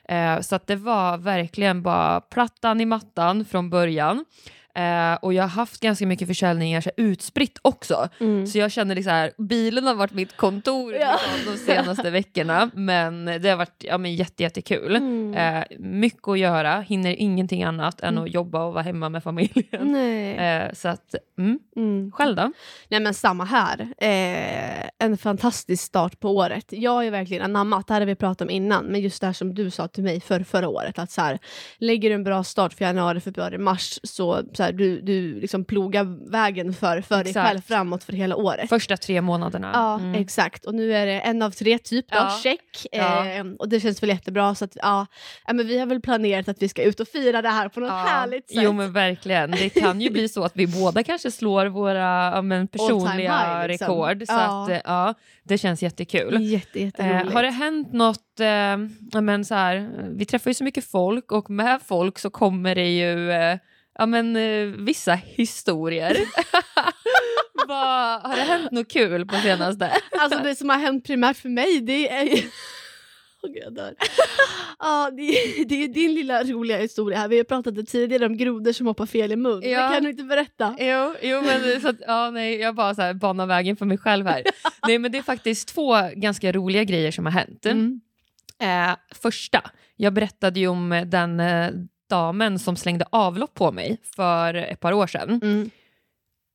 Eh, 0.10 0.40
så 0.42 0.56
att 0.56 0.68
det 0.68 0.76
var 0.76 1.18
verkligen 1.18 1.82
bara 1.82 2.22
plattan 2.22 2.82
i 2.82 2.86
mattan 2.86 3.46
från 3.46 3.70
början. 3.70 4.26
Eh, 4.76 5.14
och 5.22 5.34
jag 5.34 5.44
har 5.44 5.50
haft 5.50 5.80
ganska 5.82 6.06
mycket 6.08 6.28
försäljningar 6.28 6.82
så 6.82 6.90
här, 6.98 7.04
utspritt 7.06 7.60
också. 7.62 8.10
Mm. 8.20 8.48
Så 8.48 8.58
jag 8.58 8.72
känner 8.72 8.96
liksom 8.96 9.12
här, 9.14 9.32
bilen 9.38 9.88
har 9.88 9.96
varit 9.96 10.14
mitt 10.14 10.38
kontor 10.38 10.94
Ja. 10.96 11.20
de 11.52 11.58
senaste 11.58 12.10
veckorna. 12.10 12.70
Men 12.74 13.26
det 13.26 13.50
har 13.50 13.56
varit 13.58 13.84
ja, 13.88 13.98
men 13.98 14.16
jätte, 14.16 14.44
jättekul. 14.44 14.96
Mm. 14.96 15.34
Eh, 15.34 15.64
mycket 15.80 16.28
att 16.28 16.40
göra, 16.40 16.80
hinner 16.80 17.12
ingenting 17.16 17.64
annat 17.64 18.02
än 18.02 18.16
Mm. 18.16 18.24
att 18.24 18.34
jobba 18.34 18.64
och 18.66 18.74
vara 18.74 18.84
hemma 18.84 19.10
med 19.10 19.24
familjen. 19.24 19.66
Nej. 19.82 20.36
Eh, 20.38 20.74
så 20.74 20.88
att, 20.88 21.16
mm. 21.38 21.60
Mm. 21.76 22.12
Själv 22.12 22.36
då? 22.36 22.52
Nej 22.90 23.00
men 23.00 23.14
samma 23.14 23.46
här. 23.46 23.82
Eh, 23.98 24.90
en 25.00 25.18
fantastisk 25.18 25.84
start 25.84 26.20
på 26.20 26.30
året. 26.36 26.66
Jag 26.70 26.92
har 26.92 27.04
ju 27.04 27.10
verkligen 27.10 27.44
anammat, 27.44 27.88
det 27.88 27.94
här 27.94 28.02
har 28.02 28.06
vi 28.06 28.16
pratat 28.16 28.42
om 28.42 28.50
innan, 28.50 28.86
men 28.86 29.02
just 29.02 29.22
det 29.22 29.28
här 29.28 29.34
som 29.34 29.56
du 29.56 29.70
sa 29.72 29.88
till 29.88 30.04
mig 30.04 30.22
för 30.22 30.40
förra 30.44 30.68
året, 30.70 31.00
att 31.00 31.12
så 31.12 31.22
här, 31.22 31.40
lägger 31.78 32.10
du 32.10 32.16
en 32.16 32.24
bra 32.24 32.44
start 32.44 32.74
för 32.74 32.86
januari, 32.86 33.20
februari, 33.20 33.58
mars, 33.58 34.00
så, 34.04 34.42
så 34.54 34.65
här, 34.66 34.72
du, 34.74 35.02
du 35.02 35.40
liksom 35.40 35.66
plogar 35.66 36.32
vägen 36.32 36.74
för, 36.74 37.02
för 37.02 37.16
dig 37.24 37.28
Exakt. 37.30 37.48
själv 37.48 37.62
framåt 37.62 38.04
för 38.04 38.14
hela 38.14 38.36
året. 38.36 38.70
Första 38.70 38.98
tre 38.98 39.22
månaderna. 39.22 39.72
Ja, 39.74 39.96
Mm. 40.00 40.16
exakt. 40.22 40.66
Och 40.66 40.76
nu 40.76 40.94
är 40.96 41.06
det 41.06 41.20
en 41.20 41.42
av 41.42 41.52
tre, 41.52 41.78
typ 41.78 42.06
då, 42.12 42.18
Ja. 42.18 42.40
check. 42.44 42.86
Ja. 42.92 43.28
Eh, 43.30 43.46
och 43.60 43.70
det 43.70 43.80
känns 43.80 44.04
väl 44.04 44.10
jättebra. 44.10 44.56
Så 44.56 44.66
att, 44.66 44.78
ja, 44.82 45.06
men 45.54 45.68
vi 45.68 45.80
har 45.80 45.86
väl 45.86 46.02
planerat 46.02 46.48
att 46.50 46.62
vi 46.62 46.70
ska 46.70 46.84
ut 46.84 47.00
och 47.00 47.08
fira 47.08 47.42
det 47.42 47.50
här 47.50 47.70
på 47.70 47.80
något 47.80 47.90
Ja, 47.90 47.96
härligt 47.96 48.50
sätt. 48.50 48.60
Jo 48.64 48.72
men 48.74 48.92
verkligen. 48.94 49.52
Det 49.52 49.70
kan 49.70 50.02
ju 50.02 50.10
bli 50.10 50.30
så 50.30 50.44
att 50.44 50.52
vi 50.56 50.68
båda 50.68 51.04
kanske 51.04 51.32
slår 51.32 51.66
våra 51.66 52.42
men, 52.42 52.68
personliga 52.68 53.38
high, 53.38 53.68
liksom. 53.68 53.88
rekord. 53.88 54.24
Så 54.28 54.34
Ja. 54.34 54.64
att, 54.64 54.70
eh, 54.70 54.80
ja, 54.86 55.14
det 55.44 55.58
känns 55.58 55.84
jättekul. 55.84 56.42
Jätte, 56.42 56.80
jätteroligt. 56.82 57.26
Eh, 57.28 57.34
har 57.34 57.44
det 57.44 57.50
hänt 57.50 57.94
något, 57.94 58.40
eh, 58.40 59.22
men 59.22 59.46
så 59.46 59.56
här, 59.56 59.90
vi 60.10 60.26
träffar 60.26 60.50
ju 60.50 60.54
så 60.54 60.64
mycket 60.64 60.86
folk 60.86 61.32
och 61.32 61.50
med 61.50 61.82
folk 61.86 62.20
så 62.20 62.30
kommer 62.30 62.76
det 62.76 62.90
ju 62.90 63.32
eh, 63.32 63.58
ja, 63.96 64.06
men, 64.06 64.36
eh, 64.36 64.66
vissa 64.68 65.14
historier. 65.14 66.18
Vad- 67.68 68.22
har 68.22 68.36
det 68.36 68.42
hänt 68.42 68.72
något 68.72 68.92
kul 68.92 69.26
på 69.26 69.36
senaste? 69.36 69.92
Alltså 70.20 70.40
det 70.44 70.56
som 70.56 70.70
har 70.70 70.78
hänt 70.78 71.06
primärt 71.06 71.38
för 71.38 71.50
mig 71.50 71.82
det 71.82 72.10
är 72.10 72.30
jag 73.64 73.74
dör. 73.76 73.94
Ja, 74.80 75.12
det, 75.18 75.22
är- 75.22 75.66
det 75.66 75.84
är 75.84 75.88
din 75.88 76.14
lilla 76.14 76.44
roliga 76.44 76.78
historia 76.78 77.18
här. 77.18 77.28
Vi 77.28 77.38
har 77.38 77.44
pratat 77.44 77.88
tidigare 77.88 78.26
om 78.26 78.38
grodor 78.38 78.72
som 78.72 78.88
hoppar 78.88 79.06
fel 79.06 79.32
i 79.32 79.36
mun. 79.36 79.62
Ja. 79.64 79.88
Det 79.90 79.94
kan 79.96 80.04
du 80.04 80.10
inte 80.10 80.24
berätta. 80.24 80.76
Jo, 80.80 81.16
jo 81.22 81.42
men 81.42 81.82
så 81.82 81.88
att, 81.90 81.96
ja, 82.08 82.30
nej, 82.32 82.56
jag 82.60 82.76
bara 82.76 82.96
så 82.96 83.02
här 83.02 83.14
banar 83.14 83.46
vägen 83.46 83.76
för 83.78 83.86
mig 83.86 83.98
själv 83.98 84.28
här. 84.28 84.44
nej, 84.88 85.00
men 85.00 85.12
det 85.12 85.18
är 85.18 85.22
faktiskt 85.22 85.68
två 85.68 85.96
ganska 86.16 86.52
roliga 86.52 86.84
grejer 86.84 87.12
som 87.12 87.26
har 87.26 87.32
hänt. 87.34 87.66
Mm. 87.66 88.02
Eh, 88.60 88.96
första, 89.16 89.62
jag 89.96 90.14
berättade 90.14 90.60
ju 90.60 90.68
om 90.68 91.04
den 91.08 91.40
eh, 91.40 91.70
damen 92.10 92.60
som 92.60 92.76
slängde 92.76 93.06
avlopp 93.10 93.54
på 93.54 93.72
mig 93.72 93.98
för 94.16 94.54
ett 94.54 94.80
par 94.80 94.94
år 94.94 95.08
sedan. 95.08 95.30
Mm. 95.44 95.70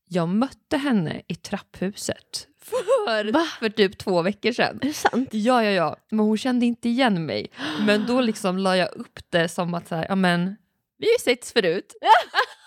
Jag 0.09 0.29
mötte 0.29 0.77
henne 0.77 1.23
i 1.27 1.35
trapphuset 1.35 2.47
för, 2.63 3.33
Va? 3.33 3.47
för 3.59 3.69
typ 3.69 3.99
två 3.99 4.23
veckor 4.23 4.53
sedan. 4.53 4.79
Är 4.83 4.87
det 4.87 4.93
sant? 4.93 5.29
Ja, 5.33 5.65
ja, 5.65 5.71
ja, 5.71 5.97
men 6.11 6.27
hon 6.27 6.39
kände 6.39 6.67
inte 6.67 6.89
igen 6.89 7.27
mig. 7.27 7.51
Men 7.87 8.07
då 8.07 8.21
liksom 8.21 8.59
la 8.59 8.77
jag 8.77 8.95
upp 8.97 9.19
det 9.31 9.49
som 9.49 9.75
att 9.75 9.89
så 9.89 9.95
här, 9.95 10.07
ja 10.09 10.15
men, 10.17 10.57
vi 10.99 11.07
har 11.07 11.13
ju 11.13 11.19
setts 11.19 11.53
förut. 11.53 11.95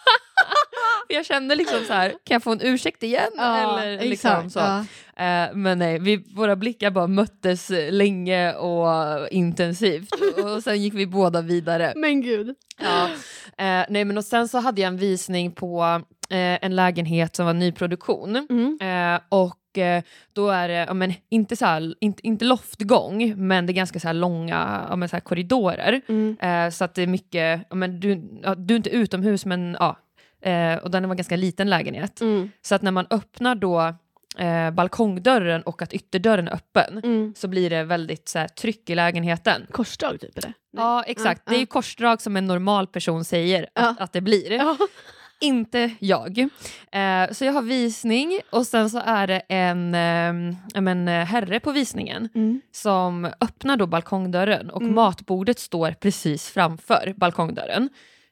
jag 1.10 1.26
kände 1.26 1.56
liksom 1.56 1.80
så 1.88 1.94
här, 1.94 2.10
kan 2.10 2.36
jag 2.36 2.44
få 2.44 2.52
en 2.52 2.62
ursäkt 2.62 3.04
igen? 3.04 3.40
Eller 3.40 4.00
liksom 4.00 4.32
exakt. 4.32 4.52
så. 4.52 4.60
Ja. 4.60 4.86
Eh, 5.16 5.54
men 5.54 5.80
nej, 5.80 6.00
vi, 6.00 6.24
våra 6.36 6.56
blickar 6.56 6.92
bara 6.92 7.08
möttes 7.08 7.72
länge 7.90 8.54
och 8.54 9.28
intensivt. 9.32 10.10
Och 10.44 10.64
sen 10.64 10.82
gick 10.82 10.94
vi 10.94 11.08
båda 11.08 11.42
vidare. 11.42 11.94
Men 11.96 12.22
gud. 12.22 12.56
Ja. 12.82 13.10
Eh, 13.58 13.86
nej, 13.90 14.06
men 14.06 14.18
och 14.18 14.26
sen 14.26 14.48
så 14.48 14.58
hade 14.58 14.82
jag 14.82 14.88
en 14.88 14.98
visning 14.98 15.52
på 15.52 16.02
eh, 16.30 16.66
en 16.66 16.76
lägenhet 16.76 17.36
som 17.36 17.46
var 17.46 17.54
nyproduktion. 17.54 18.48
Mm. 18.50 19.20
Och 19.30 19.60
då 20.34 20.50
är 20.50 20.68
det, 20.68 20.74
ja, 20.74 20.94
men, 20.94 21.14
inte, 21.30 21.56
så 21.56 21.66
här, 21.66 21.96
inte, 22.00 22.28
inte 22.28 22.46
loftgång, 22.46 23.34
men 23.48 23.66
det 23.66 23.72
är 23.72 23.76
ganska 23.76 24.00
så 24.00 24.08
här 24.08 24.14
långa 24.14 24.86
ja, 24.90 24.96
men, 24.96 25.10
så 25.10 25.16
här 25.16 25.22
korridorer. 25.22 26.02
Mm. 26.08 26.38
Eh, 26.40 26.70
så 26.70 26.84
att 26.84 26.96
det 26.96 27.02
är 27.02 27.08
mycket, 27.08 27.62
ja, 27.70 27.76
men, 27.76 28.00
du, 28.00 28.40
ja, 28.44 28.56
du 28.56 28.74
är 28.74 28.78
inte 28.78 28.90
utomhus 28.90 29.46
men 29.46 29.78
ja. 29.80 29.98
Eh, 30.44 30.76
och 30.78 30.92
den 30.92 31.08
var 31.10 31.16
ganska 31.16 31.36
liten 31.36 31.70
lägenhet. 31.70 32.22
Mm. 32.22 32.52
Så 32.62 32.76
att 32.76 32.82
när 32.82 32.92
man 32.92 33.08
öppnar 33.10 33.56
då 33.56 33.94
eh, 34.38 34.72
balkongdörren 34.72 35.62
och 35.62 35.82
att 35.82 35.94
ytterdörren 35.94 36.48
är 36.48 36.54
öppen 36.54 36.98
Mm. 37.04 37.34
så 37.38 37.48
blir 37.48 37.70
det 37.70 37.84
väldigt 37.84 38.28
så 38.30 38.40
här, 38.40 38.48
tryck 38.48 38.90
i 38.90 38.96
lägenheten. 38.96 39.68
Korsdrag 39.72 40.20
typ 40.20 40.38
eller? 40.38 40.54
Ja 40.78 41.04
exakt, 41.04 41.42
Ja, 41.46 41.50
det 41.52 41.58
är 41.58 41.60
ju 41.60 41.66
korsdrag 41.66 42.22
som 42.22 42.38
en 42.38 42.48
normal 42.48 42.88
person 42.88 43.26
säger 43.26 43.68
Ja. 43.74 43.82
att, 43.90 44.02
att 44.02 44.14
det 44.14 44.22
blir. 44.22 44.52
Ja. 44.52 44.78
Inte 45.42 45.92
jag. 46.00 46.40
Eh, 46.92 47.32
så 47.32 47.46
jag 47.46 47.54
har 47.54 47.62
visning 47.62 48.40
och 48.50 48.68
sen 48.68 48.90
så 48.90 49.02
är 49.06 49.28
det 49.28 49.40
en 49.50 49.96
eh, 49.96 50.82
men, 50.82 51.08
eh, 51.08 51.26
herre 51.26 51.60
på 51.60 51.72
visningen 51.72 52.30
Mm. 52.36 52.62
som 52.72 53.26
öppnar 53.42 53.78
då 53.78 53.88
balkongdörren 53.88 54.70
och 54.70 54.82
Mm. 54.82 54.96
matbordet 54.96 55.60
står 55.60 55.92
precis 55.92 56.50
framför 56.50 57.14
balkongdörren. 57.18 57.90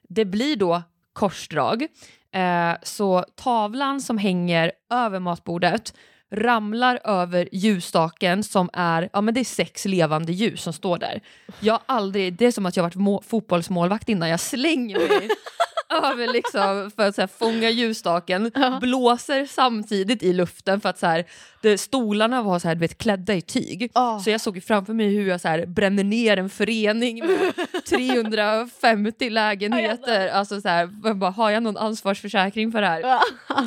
Det 0.08 0.24
blir 0.24 0.56
då 0.56 0.82
korsdrag. 1.12 1.86
Eh, 2.34 2.72
så 2.82 3.24
tavlan 3.36 4.00
som 4.00 4.18
hänger 4.18 4.72
över 4.92 5.18
matbordet 5.20 5.94
ramlar 6.34 7.00
över 7.04 7.48
ljusstaken 7.52 8.42
som 8.44 8.70
är, 8.72 9.08
ja 9.12 9.20
men 9.20 9.34
det 9.34 9.40
är 9.40 9.44
sex 9.44 9.84
levande 9.84 10.32
ljus 10.32 10.62
som 10.62 10.72
står 10.72 10.98
där. 10.98 11.20
Jag 11.60 11.72
har 11.74 11.82
aldrig, 11.86 12.32
det 12.32 12.46
är 12.46 12.52
som 12.52 12.66
att 12.66 12.76
jag 12.76 12.82
varit 12.82 12.94
må- 12.94 13.22
fotbollsmålvakt 13.26 14.08
innan, 14.08 14.28
jag 14.28 14.40
slänger 14.40 14.98
mig 14.98 15.28
över 15.92 16.32
liksom 16.32 16.90
för 16.96 17.08
att 17.08 17.14
så 17.14 17.20
här, 17.22 17.28
fånga 17.38 17.70
ljusstaken, 17.70 18.50
Ja. 18.54 18.78
blåser 18.80 19.46
samtidigt 19.46 20.22
i 20.22 20.32
luften 20.32 20.80
för 20.80 20.88
att 20.88 20.98
så 20.98 21.06
här, 21.06 21.24
det, 21.62 21.78
stolarna 21.78 22.42
var 22.42 22.58
så 22.58 22.68
här, 22.68 22.74
vet, 22.76 22.98
klädda 22.98 23.34
i 23.34 23.40
tyg. 23.42 23.90
Ah. 23.94 24.18
Så 24.18 24.30
jag 24.30 24.40
såg 24.40 24.62
framför 24.64 24.92
mig 24.94 25.06
hur 25.16 25.28
jag 25.28 25.40
så 25.40 25.48
här, 25.48 25.66
bränner 25.66 26.04
ner 26.04 26.36
en 26.36 26.50
förening 26.50 27.26
med 27.26 27.52
350 27.88 29.30
lägenheter. 29.30 30.28
Alltså 30.28 30.60
så 30.60 30.68
här, 30.68 30.86
bara, 31.14 31.30
har 31.30 31.50
jag 31.50 31.62
någon 31.62 31.76
ansvarsförsäkring 31.76 32.72
för 32.72 32.80
det 32.80 32.86
här? 32.86 33.00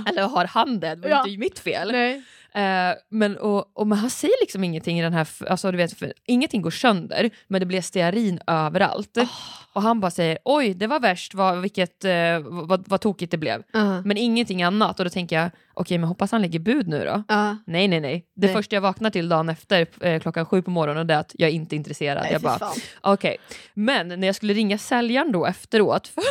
Eller 0.09 0.23
har 0.27 0.45
han 0.45 0.79
det? 0.79 0.95
Det 0.95 1.01
var 1.01 1.09
Ja. 1.09 1.27
inte 1.27 1.39
mitt 1.39 1.59
fel. 1.59 1.91
Nej. 1.91 2.23
Eh, 2.56 2.96
men, 3.10 3.38
och, 3.38 3.78
och, 3.80 3.88
men 3.88 3.98
han 3.98 4.10
säger 4.10 4.36
liksom 4.41 4.63
ingenting 4.63 5.00
i 5.00 5.02
den 5.02 5.13
här, 5.13 5.28
alltså, 5.50 5.72
du 5.72 5.78
vet, 5.78 6.04
ingenting 6.26 6.62
går 6.62 6.72
sönder, 6.72 7.30
men 7.48 7.60
det 7.60 7.65
blir 7.65 7.82
stearin 7.82 8.39
överallt. 8.48 9.18
Oh. 9.18 9.30
Och 9.76 9.82
han 9.82 10.00
bara 10.00 10.12
säger 10.12 10.38
oj 10.44 10.74
det 10.74 10.88
var 10.88 11.00
värst, 11.00 11.34
vad, 11.34 11.62
vilket, 11.62 12.06
eh, 12.06 12.39
vad, 12.44 12.88
vad 12.88 13.02
tokigt 13.02 13.32
det 13.32 13.38
blev. 13.38 13.63
Uh. 13.76 14.02
Men 14.06 14.18
ingenting 14.18 14.63
annat. 14.63 15.00
Och 15.00 15.06
då 15.06 15.10
tänker 15.10 15.36
jag, 15.36 15.48
okej 15.48 15.62
okay, 15.76 15.98
men 15.98 16.08
hoppas 16.08 16.32
han 16.32 16.41
lägger 16.41 16.60
bud 16.60 16.88
nu 16.88 17.06
då. 17.06 17.36
Uh. 17.36 17.54
Nej 17.65 17.88
nej 17.88 18.00
nej. 18.00 18.26
Det 18.36 18.48
Nej. 18.48 18.56
första 18.56 18.76
jag 18.76 18.82
vaknar 18.82 19.10
till 19.10 19.30
dagen 19.30 19.50
efter 19.50 19.88
eh, 20.02 20.20
klockan 20.20 20.46
sju 20.46 20.62
på 20.62 20.72
morgonen 20.72 21.08
det 21.08 21.13
är 21.13 21.18
att 21.18 21.32
jag 21.34 21.50
är 21.50 21.54
inte 21.54 21.76
intresserad. 21.76 22.24
Nej, 22.24 22.32
jag 22.32 22.41
bara. 22.41 22.72
Okej, 23.02 23.38
men 23.74 24.08
när 24.08 24.28
jag 24.28 24.36
skulle 24.36 24.54
ringa 24.54 24.78
säljaren 24.78 25.32
då 25.32 25.46
efteråt 25.46 26.08
för 26.08 26.24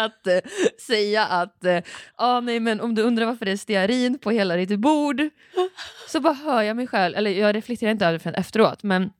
att 0.00 0.26
eh, 0.26 0.50
säga 0.86 1.26
att 1.26 1.64
eh, 1.64 1.78
ah, 2.16 2.40
nej, 2.40 2.60
men 2.60 2.80
om 2.80 2.94
du 2.94 3.02
undrar 3.02 3.26
varför 3.26 3.44
det 3.44 3.52
är 3.52 3.56
stearin 3.56 4.18
på 4.18 4.30
hela 4.30 4.56
ditt 4.56 4.78
bord 4.78 5.20
så 6.08 6.20
bara 6.20 6.34
hör 6.34 6.62
jag 6.62 6.76
mig 6.76 6.86
själv, 6.86 7.16
eller 7.16 7.30
jag 7.30 7.54
reflekterar 7.54 7.90
inte 7.90 8.04
över 8.06 8.12
det 8.12 8.18
förrän 8.18 8.34
efteråt, 8.34 8.82
men 8.82 9.10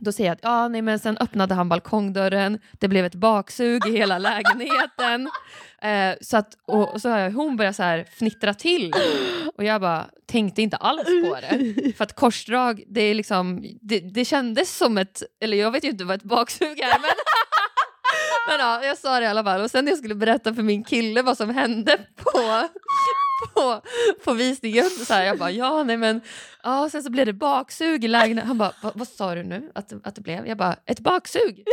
då 0.00 0.12
säger 0.12 0.30
jag 0.30 0.34
att 0.34 0.44
ah, 0.44 0.68
nej, 0.68 0.82
men 0.82 0.98
sen 0.98 1.18
öppnade 1.18 1.54
han 1.54 1.68
balkongdörren, 1.68 2.58
det 2.72 2.88
blev 2.88 3.04
ett 3.04 3.14
baksug 3.14 3.86
i 3.86 3.90
hela 3.90 4.18
lägenheten. 4.18 5.30
Eh, 5.82 6.14
så 6.20 6.36
att, 6.36 6.54
och, 6.66 6.94
och 6.94 7.02
så 7.02 7.08
hör 7.08 7.18
jag 7.18 7.30
hon 7.30 7.56
börjar 7.56 7.72
så 7.72 7.82
här 7.82 8.04
fnittra 8.10 8.54
till 8.54 8.92
och 9.56 9.64
jag 9.64 9.80
bara 9.80 10.06
tänkte 10.26 10.62
inte 10.62 10.76
alls 10.76 11.04
på 11.04 11.38
det. 11.40 11.92
För 11.96 12.04
att 12.04 12.12
korsdrag, 12.12 12.82
det, 12.88 13.00
är 13.00 13.14
liksom, 13.14 13.64
det, 13.80 14.00
det 14.00 14.24
kändes 14.24 14.76
som 14.76 14.98
ett, 14.98 15.22
eller 15.40 15.56
jag 15.56 15.70
vet 15.70 15.84
ju 15.84 15.88
inte 15.88 16.04
vad 16.04 16.16
ett 16.16 16.22
baksug 16.22 16.80
är 16.80 17.00
men 17.00 17.10
men 18.48 18.60
ja, 18.60 18.84
jag 18.84 18.98
sa 18.98 19.20
det 19.20 19.24
i 19.24 19.28
alla 19.28 19.44
fall. 19.44 19.60
Och 19.60 19.70
sen 19.70 19.84
när 19.84 19.92
jag 19.92 19.98
skulle 19.98 20.14
berätta 20.14 20.54
för 20.54 20.62
min 20.62 20.84
kille 20.84 21.22
vad 21.22 21.36
som 21.36 21.50
hände 21.50 21.98
på, 22.16 22.68
på, 23.54 23.82
på 24.24 24.32
visningen, 24.32 24.90
så 24.90 25.14
här, 25.14 25.24
jag 25.24 25.38
bara 25.38 25.50
ja, 25.50 25.82
nej 25.82 25.96
men, 25.96 26.20
ja, 26.62 26.88
sen 26.90 27.02
så 27.02 27.10
blev 27.10 27.26
det 27.26 27.32
baksug 27.32 28.04
i 28.04 28.08
lägenheten. 28.08 28.48
Han 28.48 28.58
bara, 28.58 28.72
vad, 28.94 29.08
sa 29.08 29.34
du 29.34 29.42
nu 29.42 29.70
att, 29.74 29.92
att 30.06 30.14
det 30.14 30.20
blev? 30.20 30.46
Jag 30.46 30.58
bara, 30.58 30.76
ett 30.86 31.00
baksug? 31.00 31.64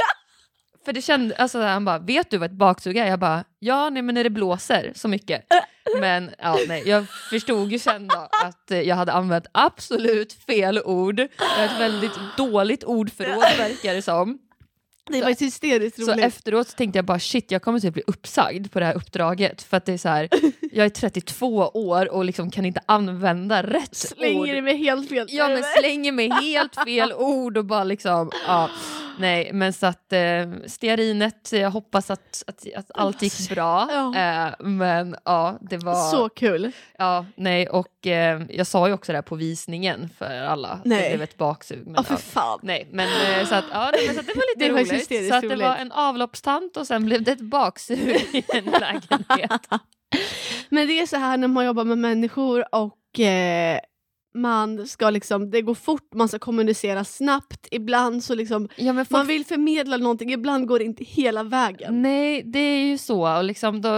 För 0.85 0.93
det 0.93 1.01
kände, 1.01 1.35
alltså, 1.35 1.61
han 1.61 1.85
bara, 1.85 1.99
vet 1.99 2.29
du 2.29 2.37
vad 2.37 2.51
ett 2.51 2.57
baksug 2.57 2.97
är? 2.97 3.05
Jag 3.05 3.19
bara, 3.19 3.43
ja, 3.59 3.89
nej 3.89 4.01
men 4.01 4.15
när 4.15 4.23
det 4.23 4.29
blåser 4.29 4.91
så 4.95 5.07
mycket. 5.07 5.45
Men 5.99 6.31
ja, 6.37 6.57
nej, 6.67 6.83
jag 6.85 7.09
förstod 7.09 7.71
ju 7.71 7.79
sen 7.79 8.07
då 8.07 8.27
att 8.45 8.85
jag 8.85 8.95
hade 8.95 9.11
använt 9.11 9.45
absolut 9.51 10.33
fel 10.33 10.81
ord. 10.85 11.19
Jag 11.19 11.27
har 11.57 11.65
ett 11.65 11.79
väldigt 11.79 12.19
dåligt 12.37 12.83
ordförråd 12.83 13.57
verkar 13.57 13.93
det 13.93 14.01
som. 14.01 14.39
Det 15.09 15.21
var 15.21 15.29
ju 15.29 15.35
hysteriskt 15.39 16.05
Så 16.05 16.11
roligt. 16.11 16.25
efteråt 16.25 16.67
så 16.67 16.75
tänkte 16.77 16.97
jag 16.97 17.05
bara 17.05 17.19
shit 17.19 17.51
jag 17.51 17.61
kommer 17.61 17.79
typ 17.79 17.93
bli 17.93 18.03
uppsagd 18.07 18.71
på 18.71 18.79
det 18.79 18.85
här 18.85 18.93
uppdraget 18.93 19.61
för 19.63 19.77
att 19.77 19.85
det 19.85 19.93
är 19.93 19.97
så 19.97 20.09
här, 20.09 20.29
jag 20.71 20.85
är 20.85 20.89
32 20.89 21.47
år 21.73 22.11
och 22.11 22.25
liksom 22.25 22.51
kan 22.51 22.65
inte 22.65 22.81
använda 22.85 23.63
rätt 23.63 24.11
ord. 24.11 24.17
Slänger 24.17 24.61
med 24.61 24.77
helt 24.77 25.09
fel 25.09 25.27
Ja 25.29 25.47
men 25.49 25.63
slänger 25.79 26.11
med 26.11 26.33
helt 26.33 26.75
fel 26.85 27.13
ord 27.17 27.57
och 27.57 27.65
bara 27.65 27.83
liksom, 27.83 28.31
ja. 28.47 28.69
Nej 29.19 29.49
men 29.53 29.73
så 29.73 29.85
att 29.85 30.13
eh, 30.13 30.19
stearinet, 30.67 31.49
jag 31.51 31.71
hoppas 31.71 32.09
att, 32.11 32.43
att, 32.47 32.65
att 32.75 32.91
allt 32.93 33.21
gick 33.21 33.49
bra. 33.49 33.87
Ja. 33.91 34.15
Eh, 34.47 34.53
men 34.59 35.15
ja 35.25 35.57
det 35.61 35.77
var, 35.77 36.11
Så 36.11 36.29
kul. 36.29 36.71
ja 36.97 37.25
nej 37.35 37.69
och 37.69 38.07
eh, 38.07 38.41
jag 38.49 38.67
sa 38.67 38.87
ju 38.87 38.93
också 38.93 39.11
det 39.11 39.17
här 39.17 39.21
på 39.23 39.35
visningen 39.35 40.09
för 40.17 40.41
alla, 40.41 40.79
Nej. 40.85 41.01
det 41.01 41.09
blev 41.09 41.21
ett 41.21 41.37
baksug. 41.37 41.85
Men, 41.85 41.93
Ja 41.95 42.03
för 42.03 42.15
fan. 42.15 42.59
Nej, 42.63 42.87
men 42.91 43.07
eh, 43.39 43.45
så 43.47 43.55
att, 43.55 43.65
ja, 43.71 43.91
nej, 43.93 44.05
men 44.05 44.15
så 44.15 44.19
att 44.21 44.27
det 44.27 44.33
var 44.35 44.43
lite 44.55 44.67
Det 44.67 44.71
var 44.73 44.79
roligt. 44.79 44.93
hysteriskt 44.93 45.29
Så 45.29 45.35
att 45.35 45.49
det 45.49 45.55
var 45.55 45.75
en 45.75 45.91
avloppstant 45.91 46.77
och 46.77 46.87
sen 46.87 47.05
blev 47.05 47.23
det 47.23 47.31
ett 47.31 47.41
baksug 47.41 47.99
i 48.33 48.43
en 48.53 48.65
lägenhet. 48.79 49.61
Men 50.69 50.87
det 50.87 50.99
är 50.99 51.05
så 51.05 51.17
här 51.17 51.37
när 51.37 51.47
man 51.47 51.65
jobbar 51.65 51.83
med 51.83 51.97
människor 51.97 52.65
och 52.75 53.19
eh, 53.19 53.79
man 54.33 54.87
ska 54.87 55.09
liksom, 55.09 55.51
det 55.51 55.61
går 55.61 55.75
fort, 55.75 56.13
man 56.13 56.27
ska 56.27 56.39
kommunicera 56.39 57.03
snabbt. 57.03 57.67
Ibland 57.71 58.23
så 58.23 58.35
liksom, 58.35 58.69
Ja, 58.75 58.93
folk, 58.93 59.09
man 59.09 59.27
vill 59.27 59.45
förmedla 59.45 59.97
någonting, 59.97 60.31
ibland 60.33 60.67
går 60.67 60.79
det 60.79 60.85
inte 60.85 61.03
hela 61.03 61.43
vägen. 61.43 62.01
Nej, 62.01 62.43
det 62.45 62.59
är 62.59 62.85
ju 62.85 62.97
så. 62.97 63.37
Och 63.37 63.43
liksom 63.43 63.81
då, 63.81 63.89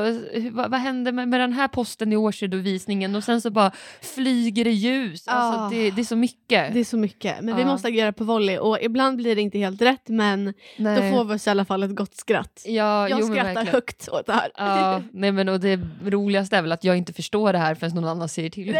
vad, 0.52 0.72
vad 0.72 0.80
hände 0.80 1.12
med, 1.12 1.28
med 1.28 1.40
den 1.40 1.54
här 1.54 1.68
posten 1.68 2.14
i 2.14 2.18
årsredovisningen? 2.18 3.16
Och 3.16 3.24
sen 3.24 3.42
så 3.42 3.50
bara 3.50 3.72
flyger 4.02 4.64
det 4.64 4.72
ljus. 4.72 5.24
Ah. 5.28 5.32
Alltså, 5.32 5.76
det, 5.78 5.92
det 5.92 6.02
är 6.02 6.06
så 6.06 6.16
mycket. 6.16 6.74
Det 6.74 6.80
är 6.80 6.84
så 6.84 6.98
mycket. 6.98 7.42
Men 7.42 7.56
vi 7.56 7.62
Ja. 7.62 7.68
måste 7.68 7.88
agera 7.88 8.14
på 8.14 8.24
volley 8.24 8.58
och 8.58 8.78
ibland 8.82 9.18
blir 9.18 9.36
det 9.36 9.42
inte 9.42 9.58
helt 9.58 9.82
rätt 9.82 10.08
men 10.10 10.54
nej. 10.78 11.12
då 11.12 11.18
får 11.18 11.24
vi 11.26 11.34
oss 11.36 11.48
i 11.48 11.50
alla 11.50 11.66
fall 11.66 11.84
ett 11.84 11.96
gott 11.96 12.16
skratt. 12.16 12.62
ja, 12.66 13.10
Jag 13.10 13.20
jo, 13.20 13.28
skrattar 13.28 13.66
högt 13.66 14.10
åt 14.10 14.26
det 14.26 14.34
här. 14.34 14.52
Ja, 14.58 15.02
nej, 15.12 15.32
men, 15.32 15.50
och 15.50 15.60
det 15.60 15.80
roligaste 16.06 16.58
är 16.58 16.62
väl 16.62 16.72
att 16.72 16.84
jag 16.84 16.98
inte 16.98 17.14
förstår 17.14 17.54
det 17.54 17.60
här 17.60 17.76
förrän 17.76 17.96
någon 17.96 18.06
annan 18.08 18.30
säger 18.30 18.50
till. 18.50 18.78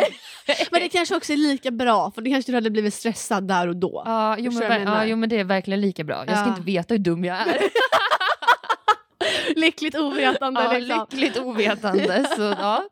Men 0.72 0.82
det 0.82 0.90
kanske 0.90 1.16
också 1.16 1.34
är 1.34 1.38
lika 1.46 1.72
bra 1.72 2.12
för 2.12 2.22
det 2.22 2.30
kanske 2.30 2.52
du 2.52 2.56
hade 2.56 2.70
blivit 2.72 2.94
stressad 2.94 3.48
där 3.48 3.68
och 3.68 3.76
då. 3.76 4.04
Ja, 4.06 4.36
jo, 4.40 4.52
men, 4.52 4.82
ja, 4.82 5.06
jo 5.06 5.16
men 5.16 5.30
det 5.30 5.40
är 5.40 5.44
verkligen 5.44 5.82
lika 5.82 6.04
bra. 6.04 6.24
Jag 6.28 6.38
ska 6.38 6.46
Ja. 6.48 6.50
inte 6.50 6.62
veta 6.62 6.94
hur 6.94 7.00
dum 7.00 7.24
jag 7.26 7.38
är. 7.38 7.58
Lyckligt 9.56 9.96
ovetande 9.96 10.62
Ja, 10.64 10.72
liksom. 10.74 11.06
lyckligt 11.12 11.38
ovetande. 11.38 12.26
Så, 12.36 12.42
ja. 12.42 12.84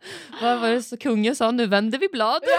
Vad 0.42 0.60
var 0.60 0.70
det 0.70 0.82
så 0.84 0.98
kungen 0.98 1.36
sa? 1.36 1.52
Nu 1.52 1.66
vänder 1.68 1.98
vi 2.00 2.08
blad. 2.12 2.42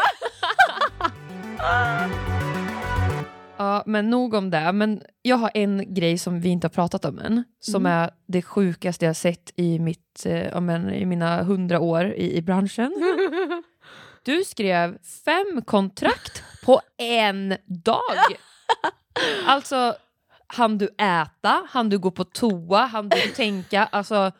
Ja, 3.56 3.82
men 3.86 4.10
nog 4.10 4.34
om 4.34 4.50
det. 4.50 4.72
Men 4.72 5.02
jag 5.22 5.36
har 5.36 5.50
en 5.54 5.94
grej 5.94 6.18
som 6.18 6.40
vi 6.40 6.48
inte 6.48 6.64
har 6.64 6.70
pratat 6.70 7.04
om 7.04 7.18
än, 7.18 7.44
som 7.60 7.86
Mm. 7.86 7.92
är 7.92 8.10
det 8.26 8.42
sjukaste 8.42 9.04
jag 9.06 9.16
sett 9.16 9.52
i, 9.56 9.78
mitt, 9.78 10.26
eh, 10.26 10.60
men, 10.60 10.90
i 10.94 11.06
mina 11.06 11.42
hundra 11.42 11.80
år 11.80 12.04
i, 12.14 12.36
i 12.36 12.42
branschen. 12.42 12.92
Du 14.24 14.44
skrev 14.44 14.98
fem 15.24 15.62
kontrakt 15.62 16.42
på 16.64 16.80
en 16.98 17.56
dag. 17.66 18.00
Alltså, 19.46 19.94
han 20.46 20.78
du 20.78 20.86
äta? 20.98 21.66
Han 21.70 21.88
du 21.88 21.98
gå 21.98 22.10
på 22.10 22.24
toa? 22.24 22.78
Han 22.86 23.08
du 23.08 23.20
tänka? 23.20 23.84
Alltså, 23.92 24.32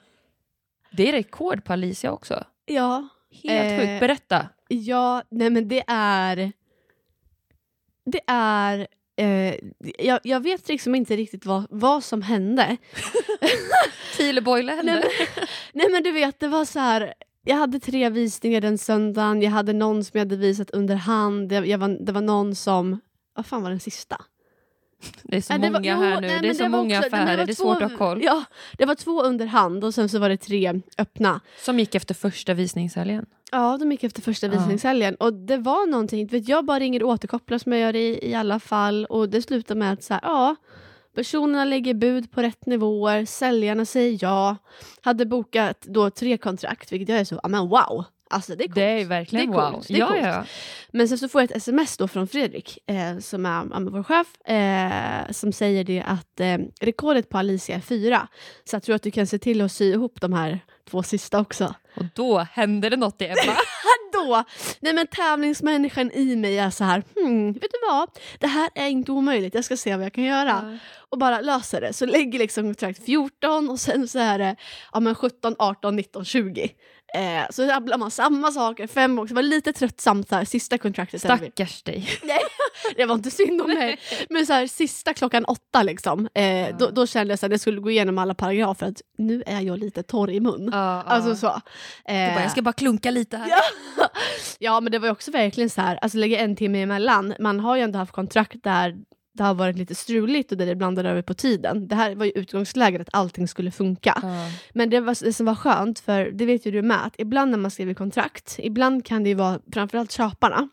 det 0.91 1.09
är 1.09 1.13
rekord 1.13 1.65
på 1.65 1.73
Alicia 1.73 2.13
också. 2.13 2.45
ja, 2.67 3.09
Helt 3.43 3.73
Eh, 3.73 3.79
sjukt. 3.79 4.01
Berätta. 4.01 4.49
ja, 4.69 5.23
nej 5.31 5.51
men 5.51 5.69
det 5.69 5.85
är... 5.87 6.53
Det 8.07 8.21
är... 8.27 8.87
Eh, 9.17 9.55
jag, 9.99 10.21
jag 10.23 10.43
vet 10.43 10.69
liksom 10.69 10.95
inte 10.95 11.17
riktigt 11.17 11.47
vad, 11.47 11.67
vad 11.71 12.05
som 12.05 12.23
hände. 12.23 12.77
Tileboile 14.17 14.67
Nej, 14.67 14.77
hände. 14.77 14.93
men, 15.37 15.47
nej 15.73 15.89
men 15.91 16.03
du 16.03 16.11
vet, 16.13 16.41
det 16.41 16.49
var 16.49 16.65
så 16.65 16.79
här. 16.79 17.15
Jag 17.45 17.57
hade 17.57 17.81
tre 17.81 18.09
visningar 18.11 18.61
den 18.61 18.79
söndagen, 18.79 19.43
jag 19.43 19.51
hade 19.51 19.73
någon 19.73 20.05
som 20.05 20.19
jag 20.19 20.21
hade 20.27 20.37
visat 20.37 20.71
under 20.71 20.95
hand, 20.95 21.53
jag, 21.53 21.67
jag 21.67 21.79
var, 21.79 21.89
det 22.07 22.13
var 22.13 22.21
någon 22.21 22.55
som... 22.55 23.01
Vad 23.37 23.47
fan 23.47 23.63
var 23.63 23.71
den 23.71 23.81
sista? 23.81 24.17
Det 25.23 25.37
är 25.37 25.41
så 25.41 25.53
Nej, 25.53 25.63
det 25.63 25.71
många 25.71 25.97
var- 25.97 26.05
här 26.05 26.21
nu. 26.21 26.27
nej, 26.27 26.39
det 26.41 26.47
är 26.47 26.49
men 26.49 26.55
så 26.57 26.69
många 26.69 26.99
också- 26.99 27.07
affärer. 27.09 27.37
var 27.39 27.47
Det 27.47 27.53
är 27.53 27.55
två- 27.57 27.65
svårt 27.65 27.83
att 27.83 27.91
ha 27.91 27.99
koll. 27.99 28.23
Ja, 28.23 28.45
det 28.79 28.85
var 28.85 28.95
två 28.95 29.23
under 29.23 29.47
hand 29.47 29.85
och 29.85 29.95
sen 29.95 30.09
så 30.09 30.19
var 30.19 30.29
det 30.29 30.37
tre 30.37 30.81
öppna. 30.99 31.41
Som 31.59 31.79
gick 31.79 31.95
efter 31.95 32.15
första 32.15 32.55
visningshelgen. 32.55 33.27
Ja, 33.53 33.77
de 33.81 33.93
gick 33.93 34.05
efter 34.05 34.23
första 34.23 34.47
Ja. 34.47 34.53
visningshelgen. 34.53 35.15
Och 35.15 35.33
det 35.33 35.57
var 35.57 35.87
någonting, 35.91 36.27
vet, 36.27 36.49
jag 36.49 36.65
bara 36.65 36.79
ringer 36.79 37.03
och 37.03 37.09
återkopplar 37.09 37.59
som 37.59 37.73
jag 37.73 37.81
gör 37.81 37.97
i, 37.97 38.31
i 38.31 38.35
alla 38.35 38.61
fall. 38.61 39.05
Och 39.05 39.29
det 39.29 39.43
slutar 39.43 39.75
med 39.75 39.93
att 39.93 40.03
så 40.03 40.15
här, 40.15 40.21
ja, 40.25 40.57
personerna 41.15 41.65
lägger 41.65 41.95
bud 41.95 42.31
på 42.31 42.43
rätt 42.43 42.67
nivåer, 42.67 43.25
säljarna 43.25 43.85
säger 43.85 44.19
ja. 44.21 44.57
Hade 45.01 45.27
bokat 45.27 45.83
då 45.83 46.11
tre 46.11 46.39
kontrakt, 46.39 46.93
vilket 46.93 47.09
jag 47.09 47.19
är 47.19 47.25
så, 47.25 47.41
men 47.49 47.69
wow. 47.69 48.05
Alltså 48.31 48.57
det 48.57 48.65
är 48.65 48.69
coolt. 48.69 48.75
Det 48.75 49.01
är 49.01 49.05
verkligen 49.05 49.51
Det 49.51 49.57
är 49.57 49.71
wow. 49.71 49.85
det 49.89 49.95
är 49.95 49.99
ja, 49.99 50.17
ja. 50.17 50.45
Men 50.93 51.09
sen 51.09 51.19
så 51.19 51.29
får 51.29 51.41
jag 51.41 51.51
ett 51.51 51.57
sms 51.57 51.97
då 51.97 52.09
från 52.09 52.29
Fredrik, 52.29 52.79
eh, 52.87 53.19
som 53.19 53.47
är 53.47 53.67
ja, 53.71 53.79
vår 53.81 54.03
chef, 54.03 54.41
eh, 54.49 55.33
som 55.33 55.53
säger 55.53 55.85
det 55.85 56.03
att 56.03 56.41
eh, 56.41 56.59
rekordet 56.81 57.29
på 57.29 57.39
Alicia 57.39 57.77
är 57.77 57.81
fyra. 57.81 58.29
Så 58.65 58.77
jag 58.77 58.83
tror 58.83 58.97
att 58.97 59.03
du 59.03 59.11
kan 59.11 59.27
se 59.27 59.39
till 59.39 59.61
att 59.61 59.73
sy 59.73 59.93
ihop 59.93 60.21
de 60.21 60.33
här 60.33 60.61
två 60.91 61.03
sista 61.03 61.41
också. 61.41 61.75
Och 61.97 62.05
då 62.15 62.39
hände 62.39 62.89
det 62.89 62.97
något 62.97 63.23
i 63.23 63.25
Ebba. 63.25 63.57
Då, 64.15 64.45
nej 64.81 64.93
men 64.93 65.07
tävlingsmänniskan 65.07 66.11
i 66.11 66.37
mig 66.37 66.59
är 66.59 66.71
så 66.71 66.85
här, 66.85 67.03
hmm, 67.17 67.53
vet 67.53 67.63
du 67.63 67.89
vad? 67.89 68.09
Det 68.39 68.47
här 68.47 68.71
är 68.75 68.89
inte 68.89 69.13
omöjligt, 69.13 69.55
jag 69.55 69.65
ska 69.65 69.77
se 69.77 69.97
vad 69.97 70.05
jag 70.05 70.13
kan 70.13 70.25
göra. 70.25 70.79
Och 71.11 71.19
bara 71.19 71.41
löser 71.41 71.81
det. 71.81 71.93
Så 71.93 72.07
lägger 72.07 72.39
liksom 72.39 72.65
kontrakt 72.65 73.05
14 73.05 73.71
och 73.71 73.81
sen 73.81 74.09
så 74.09 74.19
är 74.19 74.39
det 74.39 74.57
ja, 74.93 75.01
men 75.01 75.15
17, 75.15 75.55
18, 75.59 75.97
19, 75.97 76.25
20. 76.25 76.71
Eh, 77.15 77.45
så 77.51 77.67
rabblar 77.67 77.99
man 77.99 78.11
samma 78.11 78.53
saker 78.53 78.87
fem 78.87 79.17
gånger. 79.17 79.29
Så 79.29 79.35
det 79.35 79.35
var 79.35 79.43
lite 79.43 79.73
tröttsamt 79.73 80.31
här, 80.31 80.45
sista 80.45 80.79
kontraktet. 80.79 81.21
Stackars 81.21 81.83
dig. 81.83 82.09
det 82.97 83.05
var 83.05 83.15
inte 83.15 83.31
synd 83.31 83.61
om 83.61 83.67
mig. 83.67 83.99
Men 84.31 84.47
så 84.47 84.53
här, 84.53 84.67
sista 84.67 85.15
klockan 85.15 85.45
åtta 85.45 85.83
liksom, 85.83 86.29
eh, 86.35 86.45
Ja. 86.45 86.73
då, 86.79 86.91
då 86.91 87.07
kände 87.07 87.33
jag 87.33 87.45
att 87.45 87.51
jag 87.51 87.61
skulle 87.61 87.81
gå 87.81 87.91
igenom 87.91 88.19
alla 88.19 88.35
paragrafer. 88.35 88.87
Att 88.87 89.03
nu 89.19 89.43
är 89.47 89.61
jag 89.61 89.79
lite 89.79 90.03
torr 90.03 90.31
i 90.31 90.41
mun. 90.41 90.69
Ja, 90.73 91.03
Alltså 91.03 91.37
så. 91.37 91.47
Eh, 92.09 92.35
bara, 92.35 92.43
jag 92.43 92.51
ska 92.51 92.63
bara 92.63 92.73
klunka 92.73 93.11
lite 93.11 93.37
här. 93.37 93.49
Ja. 93.97 94.09
ja 94.59 94.81
men 94.81 94.93
det 94.93 94.99
var 94.99 95.11
också 95.11 95.31
verkligen 95.31 95.71
så 95.71 95.81
här, 95.81 95.99
alltså 96.03 96.19
lägga 96.19 96.39
en 96.41 96.57
timme 96.57 96.83
emellan. 96.83 97.35
Man 97.41 97.61
har 97.61 97.77
ju 97.77 97.83
ändå 97.83 97.99
haft 97.99 98.13
kontrakt 98.13 98.63
där 98.63 98.95
det 99.37 99.43
har 99.45 99.55
varit 99.55 99.77
lite 99.79 99.95
struligt 99.95 100.53
och 100.53 100.59
där 100.59 100.67
det 100.67 100.75
blandade 100.75 101.11
över 101.11 101.23
på 101.23 101.35
tiden. 101.35 101.89
Det 101.89 101.95
här 101.95 102.15
var 102.15 102.25
ju 102.25 102.33
utgångsläget 102.35 103.01
att 103.01 103.09
allting 103.13 103.49
skulle 103.49 103.71
funka. 103.71 104.19
Ja. 104.23 104.29
Men 104.75 104.91
det, 104.91 105.01
var, 105.01 105.25
det 105.25 105.33
som 105.33 105.47
var 105.47 105.55
skönt, 105.55 105.99
för 106.01 106.25
det 106.31 106.47
vet 106.47 106.67
ju 106.67 106.71
du 106.71 106.83
med, 106.83 107.07
att 107.07 107.15
ibland 107.19 107.51
när 107.51 107.59
man 107.59 107.71
skriver 107.71 107.95
kontrakt, 107.95 108.55
ibland 108.59 109.05
kan 109.07 109.23
det 109.23 109.29
ju 109.29 109.35
vara 109.35 109.59
framförallt 109.73 110.13
köparna, 110.13 110.69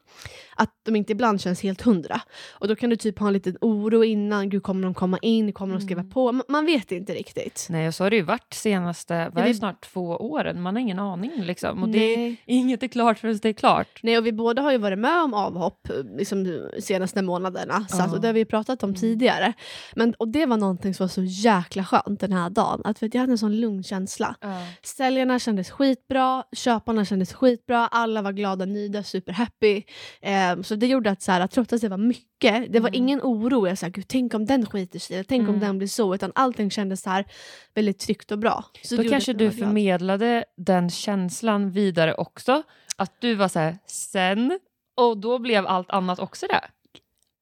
att 0.62 0.74
de 0.86 0.95
inte 0.95 1.12
ibland 1.12 1.41
känns 1.41 1.62
helt 1.63 1.82
hundra. 1.82 2.21
Och 2.52 2.67
då 2.67 2.76
kan 2.76 2.89
du 2.89 2.95
typ 2.95 3.19
ha 3.19 3.28
en 3.28 3.34
liten 3.34 3.58
oro 3.62 4.04
innan, 4.04 4.50
gud 4.50 4.63
kommer 4.63 4.84
de 4.84 4.93
komma 4.93 5.17
in, 5.21 5.54
kommer 5.54 5.74
de 5.76 5.82
skriva 5.82 6.02
Mm. 6.02 6.12
på? 6.12 6.32
Man, 6.32 6.43
man 6.50 6.65
vet 6.65 6.91
inte 6.91 7.13
riktigt. 7.13 7.67
Nej, 7.69 7.88
och 7.88 7.95
så 7.95 8.04
har 8.04 8.10
det 8.10 8.15
ju 8.15 8.21
varit 8.21 8.54
senaste, 8.54 9.30
vad 9.34 9.43
är 9.43 9.47
det 9.47 9.54
snart, 9.54 9.82
två 9.82 10.02
åren. 10.17 10.62
Man 10.62 10.76
har 10.76 10.82
ingen 10.82 11.00
aning 11.00 11.32
liksom. 11.43 11.84
Och 11.84 11.89
det, 11.89 12.36
inget 12.45 12.84
är 12.84 12.88
klart 12.88 13.19
förrän 13.19 13.39
det 13.41 13.50
är 13.50 13.54
klart. 13.54 14.00
Nej, 14.04 14.17
och 14.17 14.26
vi 14.26 14.32
båda 14.34 14.62
har 14.62 14.71
ju 14.71 14.78
varit 14.78 15.00
med 15.00 15.24
om 15.24 15.34
avhopp 15.34 15.88
liksom, 16.17 16.69
senaste 16.80 17.21
månaderna, 17.21 17.86
så 17.89 18.02
att, 18.02 18.13
och 18.13 18.21
det 18.21 18.28
har 18.28 18.34
vi 18.34 18.45
pratat 18.45 18.84
om 18.84 18.89
Mm. 18.89 19.00
tidigare. 19.02 19.54
Men, 19.95 20.13
och 20.13 20.28
det 20.28 20.45
var 20.45 20.58
någonting 20.58 20.93
som 20.93 21.04
var 21.04 21.10
så 21.10 21.24
jäkla 21.24 21.84
skönt 21.86 22.19
den 22.19 22.34
här 22.34 22.50
dagen, 22.50 22.82
att 22.84 23.04
vet, 23.04 23.13
jag 23.13 23.21
hade 23.21 23.34
en 23.34 23.38
sån 23.38 23.56
lugn 23.60 23.84
känsla. 23.84 24.36
Säljarna 24.84 25.39
kändes 25.39 25.71
skitbra, 25.71 26.43
köparna 26.56 27.06
kändes 27.06 27.34
skitbra, 27.34 27.88
alla 27.88 28.21
var 28.21 28.32
glada, 28.32 28.65
nöjda, 28.65 29.04
superhappy. 29.04 29.84
Eh, 30.21 30.51
så 30.64 30.76
det 30.76 30.88
gjorde 30.88 31.12
att 31.12 31.22
så 31.22 31.32
här, 31.32 31.48
trots 31.48 31.74
att 31.74 31.82
det 31.82 31.90
var 31.90 31.98
mycket, 31.98 32.74
det 32.74 32.80
var 32.80 32.90
Mm. 32.90 32.98
ingen 33.04 33.20
oro. 33.24 33.68
Jag 33.68 33.78
sa, 33.78 33.88
Gud, 33.88 34.08
tänk 34.08 34.34
om 34.34 34.46
den 34.46 34.66
skiter 34.66 35.00
sig, 35.00 35.24
tänk 35.24 35.42
om 35.42 35.56
Mm. 35.56 35.60
den 35.60 35.78
blir 35.78 35.88
så. 35.88 36.16
Utan 36.16 36.32
allting 36.36 36.72
kändes 36.72 37.02
så 37.02 37.10
här 37.10 37.26
väldigt 37.74 38.00
tryggt 38.00 38.32
och 38.32 38.40
bra. 38.40 38.66
Så 38.84 38.96
Då 38.96 39.04
kanske 39.04 39.32
att 39.32 39.38
du 39.38 39.52
förmedlade 39.52 40.46
den 40.58 40.90
känslan 40.90 41.72
vidare 41.72 42.14
också. 42.14 42.64
Att 42.98 43.22
du 43.22 43.36
var 43.36 43.48
så 43.48 43.60
här, 43.60 43.78
sen, 43.86 44.60
och 44.96 45.18
då 45.18 45.40
blev 45.40 45.68
allt 45.68 45.90
annat 45.92 46.20
också 46.20 46.48
det. 46.48 46.62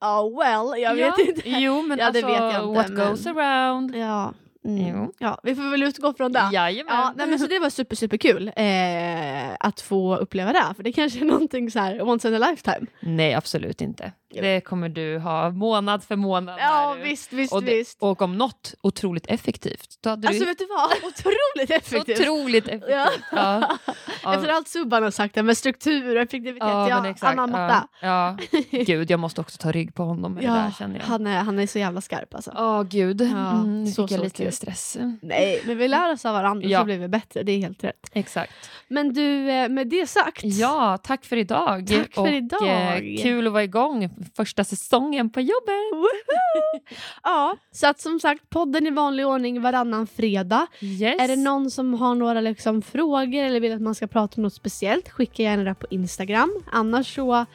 Ja, 0.01 0.23
well, 0.29 0.81
jag 0.81 0.97
ja. 0.97 1.15
vet 1.17 1.27
inte. 1.27 1.49
Jo, 1.49 1.81
men 1.81 1.97
Ja, 1.97 2.05
alltså, 2.05 2.25
vet 2.27 2.35
jag 2.35 2.47
inte, 2.63 2.65
what 2.79 2.89
men- 2.89 3.07
goes 3.09 3.27
around. 3.27 3.95
Ja. 3.95 4.33
Mm. 4.65 5.11
Ja, 5.19 5.39
vi 5.43 5.55
får 5.55 5.71
väl 5.71 5.83
utgå 5.83 6.13
från 6.13 6.31
det. 6.31 6.49
Jajamän. 6.53 6.95
Ja, 6.95 7.13
nej, 7.15 7.27
men 7.27 7.39
så 7.39 7.47
det 7.47 7.59
var 7.59 7.69
super, 7.69 7.95
super 7.95 8.17
kul 8.17 8.51
eh, 8.55 9.55
att 9.59 9.81
få 9.81 10.15
uppleva 10.15 10.53
det. 10.53 10.73
För 10.75 10.83
det 10.83 10.91
kanske 10.91 11.19
är 11.19 11.25
någonting 11.25 11.71
så 11.71 11.79
här 11.79 12.01
once 12.01 12.27
in 12.27 12.43
a 12.43 12.49
lifetime. 12.51 12.85
Nej, 12.99 13.33
absolut 13.33 13.81
inte. 13.81 14.11
Det 14.33 14.61
kommer 14.61 14.89
du 14.89 15.17
ha 15.19 15.49
månad 15.49 16.03
för 16.03 16.15
månad. 16.15 16.59
Ja, 16.59 16.95
visst, 17.03 17.33
visst, 17.33 17.53
och, 17.53 17.63
det, 17.63 17.75
visst. 17.75 17.97
och 18.01 18.21
om 18.21 18.37
något, 18.37 18.73
otroligt 18.81 19.27
effektivt. 19.27 19.97
Då 20.01 20.09
hade 20.09 20.27
Alltså 20.27 20.43
du 20.43 20.49
vet 20.49 20.57
du 20.57 20.65
vad? 20.67 20.91
Otroligt 21.11 21.71
effektivt. 21.71 22.19
otroligt 22.19 22.67
effektivt. 22.67 22.89
Ja. 22.91 23.09
Ja. 23.31 23.77
Ja. 24.23 24.35
Efter 24.35 24.49
allt 24.49 24.67
Subban 24.67 25.03
har 25.03 25.11
sagt, 25.11 25.35
med 25.35 25.57
struktur 25.57 26.15
och 26.15 26.21
effektivitet, 26.21 26.59
Ja, 26.69 26.89
ja, 26.89 27.13
anammat. 27.27 27.87
Ja. 28.01 28.37
ja. 28.51 28.59
Gud, 28.85 29.11
jag 29.11 29.19
måste 29.19 29.41
också 29.41 29.57
ta 29.57 29.71
rygg 29.71 29.95
på 29.95 30.03
honom 30.03 30.33
med 30.33 30.43
det 30.43 30.47
där 30.47 30.71
känner 30.79 30.99
jag. 30.99 31.05
han, 31.05 31.27
är, 31.27 31.37
han 31.43 31.59
är 31.59 31.67
så 31.67 31.79
jävla 31.79 32.01
skarp 32.01 32.35
alltså. 32.35 32.51
Åh 32.57 32.83
gud, 32.83 33.21
Ja, 33.21 33.51
mm, 33.51 33.87
så, 33.87 34.07
fick 34.07 34.11
jag 34.11 34.19
så 34.19 34.23
lite 34.23 34.43
kul. 34.43 34.51
stress. 34.51 34.97
Nej, 35.21 35.61
men 35.65 35.77
vi 35.77 35.87
lär 35.87 36.11
oss 36.13 36.25
av 36.25 36.33
varandra 36.33 36.67
Ja. 36.67 36.79
så 36.79 36.85
blir 36.85 36.97
vi 36.97 37.07
bättre. 37.07 37.43
Det 37.43 37.51
är 37.51 37.57
helt 37.59 37.83
rätt. 37.83 38.09
Exakt. 38.13 38.53
Men 38.87 39.13
du, 39.13 39.49
eh, 39.51 39.69
med 39.69 39.87
det 39.87 40.07
sagt. 40.09 40.43
Ja, 40.43 40.97
tack 41.03 41.25
för 41.25 41.37
idag. 41.37 41.87
Tack 41.87 42.13
för 42.13 42.21
och, 42.21 42.29
idag. 42.29 42.97
Eh, 43.15 43.21
kul 43.23 43.47
att 43.47 43.53
vara 43.53 43.63
igång 43.63 44.09
första 44.35 44.63
säsongen 44.63 45.29
på 45.29 45.41
jobbet. 45.41 45.93
Woho! 45.93 46.79
Ja, 47.23 47.57
så 47.71 47.87
att 47.87 47.99
som 47.99 48.19
sagt, 48.19 48.49
podden 48.49 48.87
i 48.87 48.91
vanlig 48.91 49.27
ordning 49.27 49.61
varannan 49.61 50.07
fredag. 50.07 50.67
Yes. 50.81 51.21
Är 51.21 51.27
det 51.27 51.35
någon 51.35 51.71
som 51.71 51.93
har 51.93 52.15
några 52.15 52.41
liksom, 52.41 52.81
frågor 52.81 53.43
eller 53.43 53.59
vill 53.59 53.73
att 53.73 53.81
man 53.81 53.95
ska 53.95 54.07
prata 54.07 54.35
om 54.37 54.43
något 54.43 54.53
speciellt, 54.53 55.09
skicka 55.09 55.43
gärna 55.43 55.63
det 55.63 55.75
på 55.75 55.87
Instagram. 55.89 56.63
Annars 56.71 57.15
så 57.15 57.45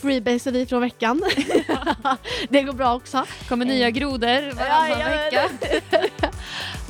freebasar 0.00 0.52
vi 0.52 0.66
från 0.66 0.80
veckan. 0.80 1.22
det 2.48 2.62
går 2.62 2.72
bra 2.72 2.94
också. 2.94 3.24
kommer 3.48 3.64
nya 3.64 3.90
grodor 3.90 4.54
varannan 4.54 5.10
vecka. 5.10 5.42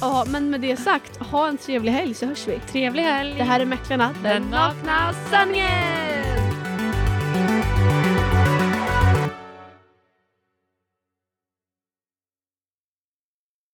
ja, 0.01 0.25
men 0.29 0.51
med 0.51 0.61
det 0.61 0.77
sagt, 0.77 1.17
ha 1.17 1.49
en 1.49 1.59
trevlig 1.59 1.93
helg 1.93 2.15
så 2.15 2.27
hörs 2.27 2.49
vi. 2.49 2.59
Trevlig 2.73 3.03
helg. 3.03 3.35
Det 3.39 3.45
här 3.45 3.61
är 3.61 3.65
Mäklarna, 3.65 4.15
Den 4.23 4.43
nakna 4.43 5.13
sanningen. 5.31 6.11